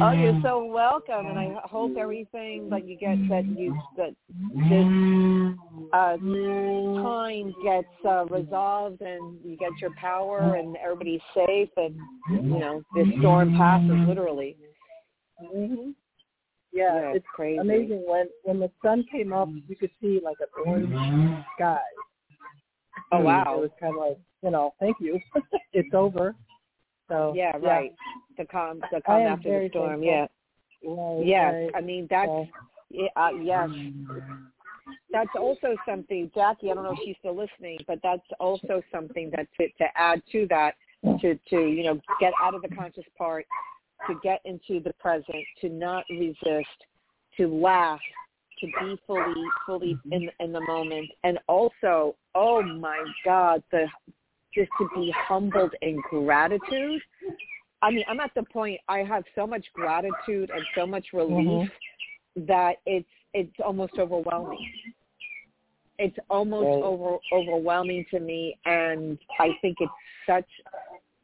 [0.03, 4.15] Oh, you're so welcome, and I hope everything that you get that you that
[4.69, 4.87] this
[5.93, 6.17] uh,
[7.03, 11.95] time gets uh, resolved, and you get your power, and everybody's safe, and
[12.31, 14.57] you know this storm passes literally.
[15.41, 15.91] hmm
[16.73, 17.59] Yeah, Yeah, it's it's crazy.
[17.61, 20.91] amazing when when the sun came up, you could see like an orange
[21.57, 21.79] sky.
[23.12, 23.57] Oh wow!
[23.57, 25.20] It was kind of like, you know, thank you.
[25.73, 26.35] it's over.
[27.09, 27.93] So Yeah, right.
[28.39, 30.01] The calm, the calm after the storm.
[30.01, 30.07] thankful.
[30.07, 30.27] Yeah.
[30.85, 31.55] Right, Yes.
[31.55, 31.70] right.
[31.75, 32.49] I mean that's So,
[32.91, 33.68] yeah, uh, yes.
[35.12, 36.70] That's also something, Jackie.
[36.70, 40.23] I don't know if she's still listening, but that's also something that to, to add
[40.33, 40.75] to that,
[41.20, 43.47] to to you know get out of the conscious part,
[44.09, 46.68] to get into the present, to not resist,
[47.36, 48.00] to laugh,
[48.61, 50.12] to be fully fully mm-hmm.
[50.12, 53.86] in in the moment, and also, oh my God, the
[54.55, 57.00] just to be humbled in gratitude.
[57.80, 61.68] I mean, I'm at the point I have so much gratitude and so much relief
[61.68, 62.46] mm-hmm.
[62.46, 64.70] that it's it's almost overwhelming.
[65.98, 69.92] It's almost over overwhelming to me, and I think it's
[70.26, 70.48] such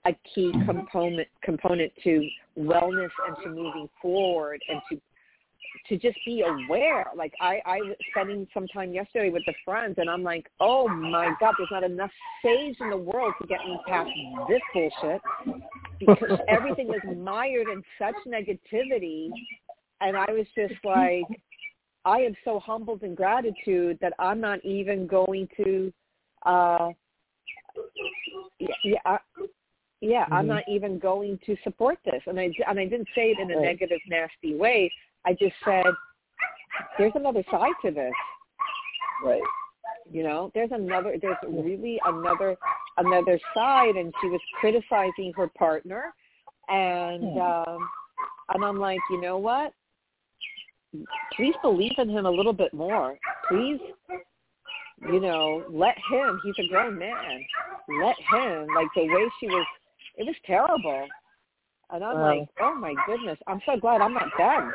[0.07, 2.27] a key component component to
[2.59, 5.01] wellness and to moving forward and to
[5.89, 7.07] to just be aware.
[7.17, 10.89] Like I I was spending some time yesterday with the friends, and I'm like, oh
[10.89, 12.11] my god, there's not enough
[12.45, 14.11] sage in the world to get me past
[14.49, 15.21] this bullshit
[15.99, 19.31] because everything is mired in such negativity,
[20.01, 21.25] and I was just like,
[22.05, 25.93] I am so humbled in gratitude that I'm not even going to.
[26.45, 26.91] uh
[28.61, 29.19] yeah, yeah, I,
[30.01, 30.49] yeah, I'm Mhm.
[30.49, 33.61] not even going to support this, and I and I didn't say it in a
[33.61, 34.91] negative, nasty way.
[35.25, 35.87] I just said,
[36.97, 38.13] there's another side to this.
[39.23, 39.43] right.
[40.11, 42.57] You know, there's another, there's really another,
[42.97, 46.15] another side, and she was criticizing her partner,
[46.69, 47.89] and um,
[48.55, 49.75] and I'm like, you know what?
[51.35, 53.19] Please believe in him a little bit more.
[53.49, 53.79] Please,
[55.13, 56.41] you know, let him.
[56.43, 57.45] He's a grown man.
[58.03, 58.69] Let him.
[58.75, 59.67] Like the way she was,
[60.19, 61.09] it was terrible.
[61.91, 62.39] And I'm Wow.
[62.41, 64.73] like, oh my goodness, I'm so glad I'm not them.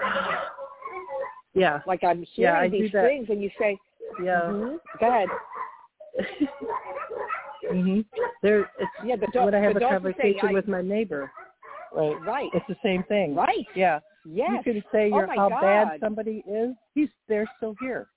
[1.54, 1.82] Yeah.
[1.86, 3.78] Like I'm hearing do these things, and you say,
[4.20, 4.50] Yeah.
[4.50, 5.30] mhm, go ahead.
[7.70, 8.02] hmm
[8.42, 11.32] There, it's Yeah, but don't, when I have a conversation say, I, with my neighbor.
[11.92, 12.20] Right.
[12.26, 13.36] right, It's the same thing.
[13.36, 14.00] right, Yeah.
[14.26, 14.64] yes.
[14.66, 15.62] You can say Oh how God.
[15.62, 16.74] bad somebody is.
[16.96, 18.08] He's they're still here.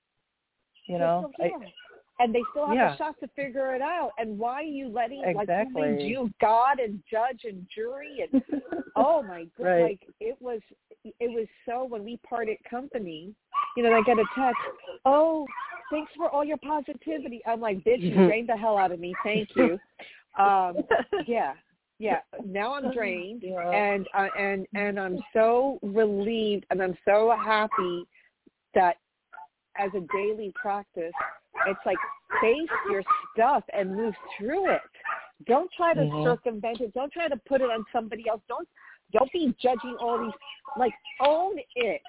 [0.86, 1.30] You They're know.
[2.18, 2.94] And they still have yeah.
[2.94, 4.12] a shot to figure it out.
[4.18, 5.82] And why are you letting like Exactly.
[5.82, 8.42] who made you God and judge and jury and
[8.96, 9.82] oh my god, Right.
[9.82, 10.60] like it was
[11.04, 13.34] it was so when we parted company,
[13.76, 14.60] you know, I get a text,
[15.04, 15.46] oh,
[15.90, 17.42] thanks for all your positivity.
[17.46, 19.14] I'm like, bitch, you drained the hell out of me.
[19.24, 19.78] Thank you.
[20.38, 20.76] Um,
[21.26, 21.54] yeah,
[21.98, 22.18] yeah.
[22.44, 23.70] Now I'm drained, Yeah.
[23.70, 28.06] and uh, and and I'm so relieved, and I'm so happy
[28.74, 28.96] that
[29.78, 31.14] as a daily practice,
[31.66, 31.98] it's like
[32.40, 33.02] face your
[33.34, 34.80] stuff and move through it.
[35.46, 36.24] Don't try to Mhm.
[36.24, 36.94] circumvent it.
[36.94, 38.42] Don't try to put it on somebody else.
[38.48, 38.68] Don't
[39.12, 40.34] don't be judging all these.
[40.76, 42.02] Like own it.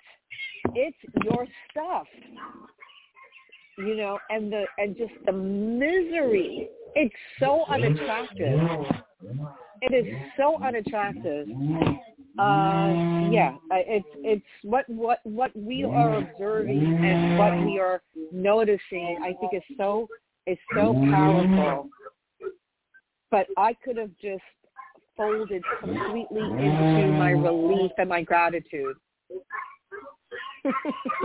[0.74, 2.08] It's your stuff.
[3.78, 6.70] You know, and the and just the misery.
[7.00, 8.60] It's so unattractive.
[9.82, 11.48] It is so unattractive.
[12.40, 19.20] Uh, yeah, it's it's what what what we are observing and what we are noticing.
[19.24, 20.08] I think is so
[20.48, 21.90] is so powerful.
[23.30, 24.42] But I could have just
[25.16, 28.96] folded completely into my relief and my gratitude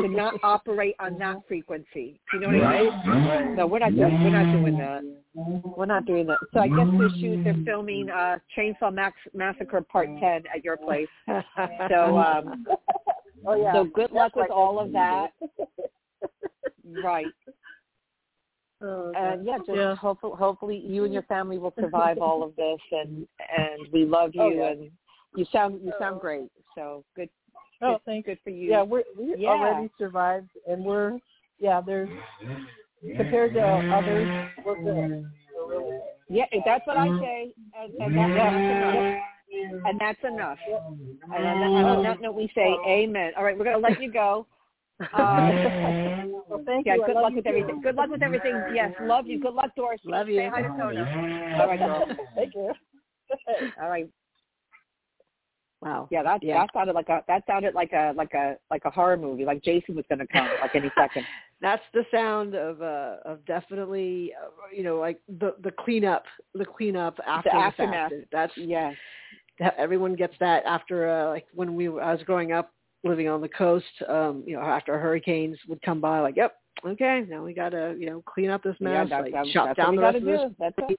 [0.01, 2.21] to not operate on that frequency.
[2.33, 3.57] You know what I mean?
[3.57, 5.03] No, we're not doing we're not doing that.
[5.77, 6.39] We're not doing that.
[6.53, 10.77] So I guess they're shoot they're filming uh Chainsaw Max Massacre Part Ten at your
[10.77, 11.09] place.
[11.89, 12.67] So um
[13.47, 13.73] oh yeah.
[13.73, 15.29] so good luck with all of that.
[17.03, 17.27] Right.
[18.83, 19.95] Oh, And yeah, just Yeah.
[19.95, 23.27] hopefully hopefully you and your family will survive all of this and
[23.57, 24.71] and we love you Oh, yeah.
[24.71, 24.91] and
[25.37, 26.49] you sound you sound great.
[26.75, 27.29] So good
[27.83, 28.71] Oh, thank good for you.
[28.71, 29.51] Yeah, we're we Yeah.
[29.51, 31.19] already survived, and we're
[31.59, 31.81] yeah.
[31.81, 32.09] There's
[33.17, 34.29] compared to others,
[34.65, 35.27] we're good.
[35.57, 35.99] We're really.
[36.29, 39.23] Yeah, that's what I say, and, and that, that's enough.
[39.85, 40.59] And that's enough.
[41.35, 43.33] And on that, on that note, we say amen.
[43.37, 44.47] All right, we're going to let you go.
[45.13, 45.51] Uh,
[46.49, 47.05] Well, thank yeah, you.
[47.05, 47.49] I good luck you with too.
[47.49, 47.81] everything.
[47.81, 48.63] Good luck with everything.
[48.75, 49.41] Yes, love you.
[49.41, 50.01] Good luck, Doris.
[50.05, 50.37] Love you.
[50.39, 51.59] Say hi to Tona.
[51.59, 52.07] All right, girl.
[52.35, 52.73] Thank you.
[53.81, 54.07] All right.
[55.83, 56.07] Wow.
[56.11, 56.61] Yeah, that Yeah.
[56.61, 59.45] that sounded like a that sounded like a like a like a horror movie.
[59.45, 61.27] Like Jason was going to come like any second.
[61.61, 66.25] That's the sound of uh of definitely uh, you know like the the cleanup
[66.55, 68.11] the cleanup after the, aftermath.
[68.11, 68.25] fact.
[68.31, 68.95] That's Yes.
[69.59, 72.73] that everyone gets that after uh, like when we I was growing up
[73.05, 76.55] living on the coast um you know after hurricanes would come by like yep
[76.87, 79.67] okay now we got to you know clean up this Yeah, mess that, like chop
[79.67, 80.41] that's down the rest of this
[80.89, 80.99] it.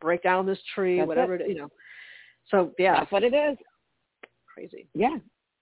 [0.00, 1.48] break down this tree That's whatever it.
[1.48, 1.68] you know
[2.48, 3.56] so yeah That's what it is.
[4.56, 5.18] Crazy Yeah.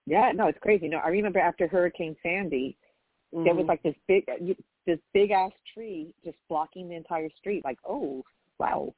[0.07, 0.87] Yeah, no, it's crazy.
[0.87, 2.77] No, I remember after Hurricane Sandy,
[3.33, 3.69] there was Mhm.
[3.69, 4.25] like this big
[4.87, 8.23] this big ass tree just blocking the entire street like oh
[8.59, 8.95] wow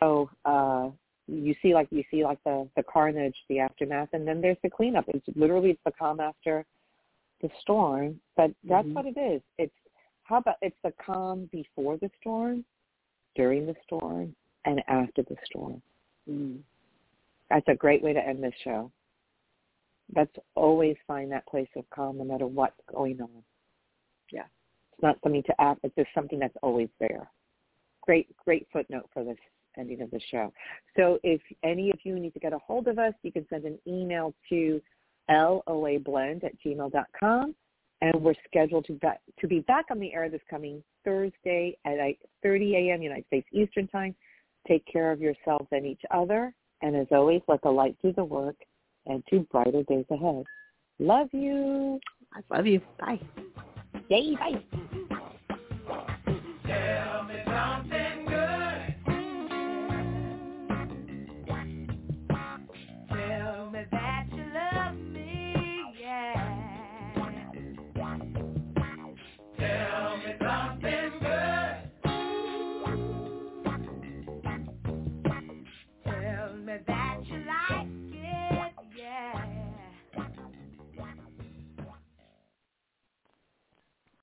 [0.00, 0.90] so uh
[1.28, 4.70] you see like you see like the the carnage the aftermath and then there's the
[4.70, 6.64] cleanup it's literally the calm after
[7.42, 8.94] the storm but that's Mhm.
[8.94, 9.76] what it is it's
[10.24, 12.64] how about it's the calm before the storm
[13.36, 15.80] during the storm and after the storm
[16.28, 16.62] Mm.
[17.50, 18.90] that's a great way to end this show
[20.14, 23.42] let's always find that place of calm no matter what's going on
[24.32, 24.44] Yeah.
[24.92, 25.78] it's not something to add.
[25.82, 27.30] It's just something that's always there.
[28.02, 29.38] Great, great footnote for this
[29.76, 30.52] ending of the show.
[30.96, 33.64] So if any of you need to get a hold of us, you can send
[33.64, 34.80] an email to
[35.30, 37.54] loablend at gmail.com.
[38.02, 41.98] And we're scheduled to, ba- to be back on the air this coming Thursday at
[42.44, 43.02] 8.30 a.m.
[43.02, 44.14] United States Eastern Time.
[44.66, 46.54] Take care of yourselves and each other.
[46.82, 48.56] And as always, let the light do the work
[49.10, 50.44] and to brighter days ahead.
[50.98, 51.98] Love you.
[52.32, 52.80] I love you.
[52.98, 53.20] Bye.
[54.08, 54.62] Yay, bye.
[56.66, 57.19] Yeah.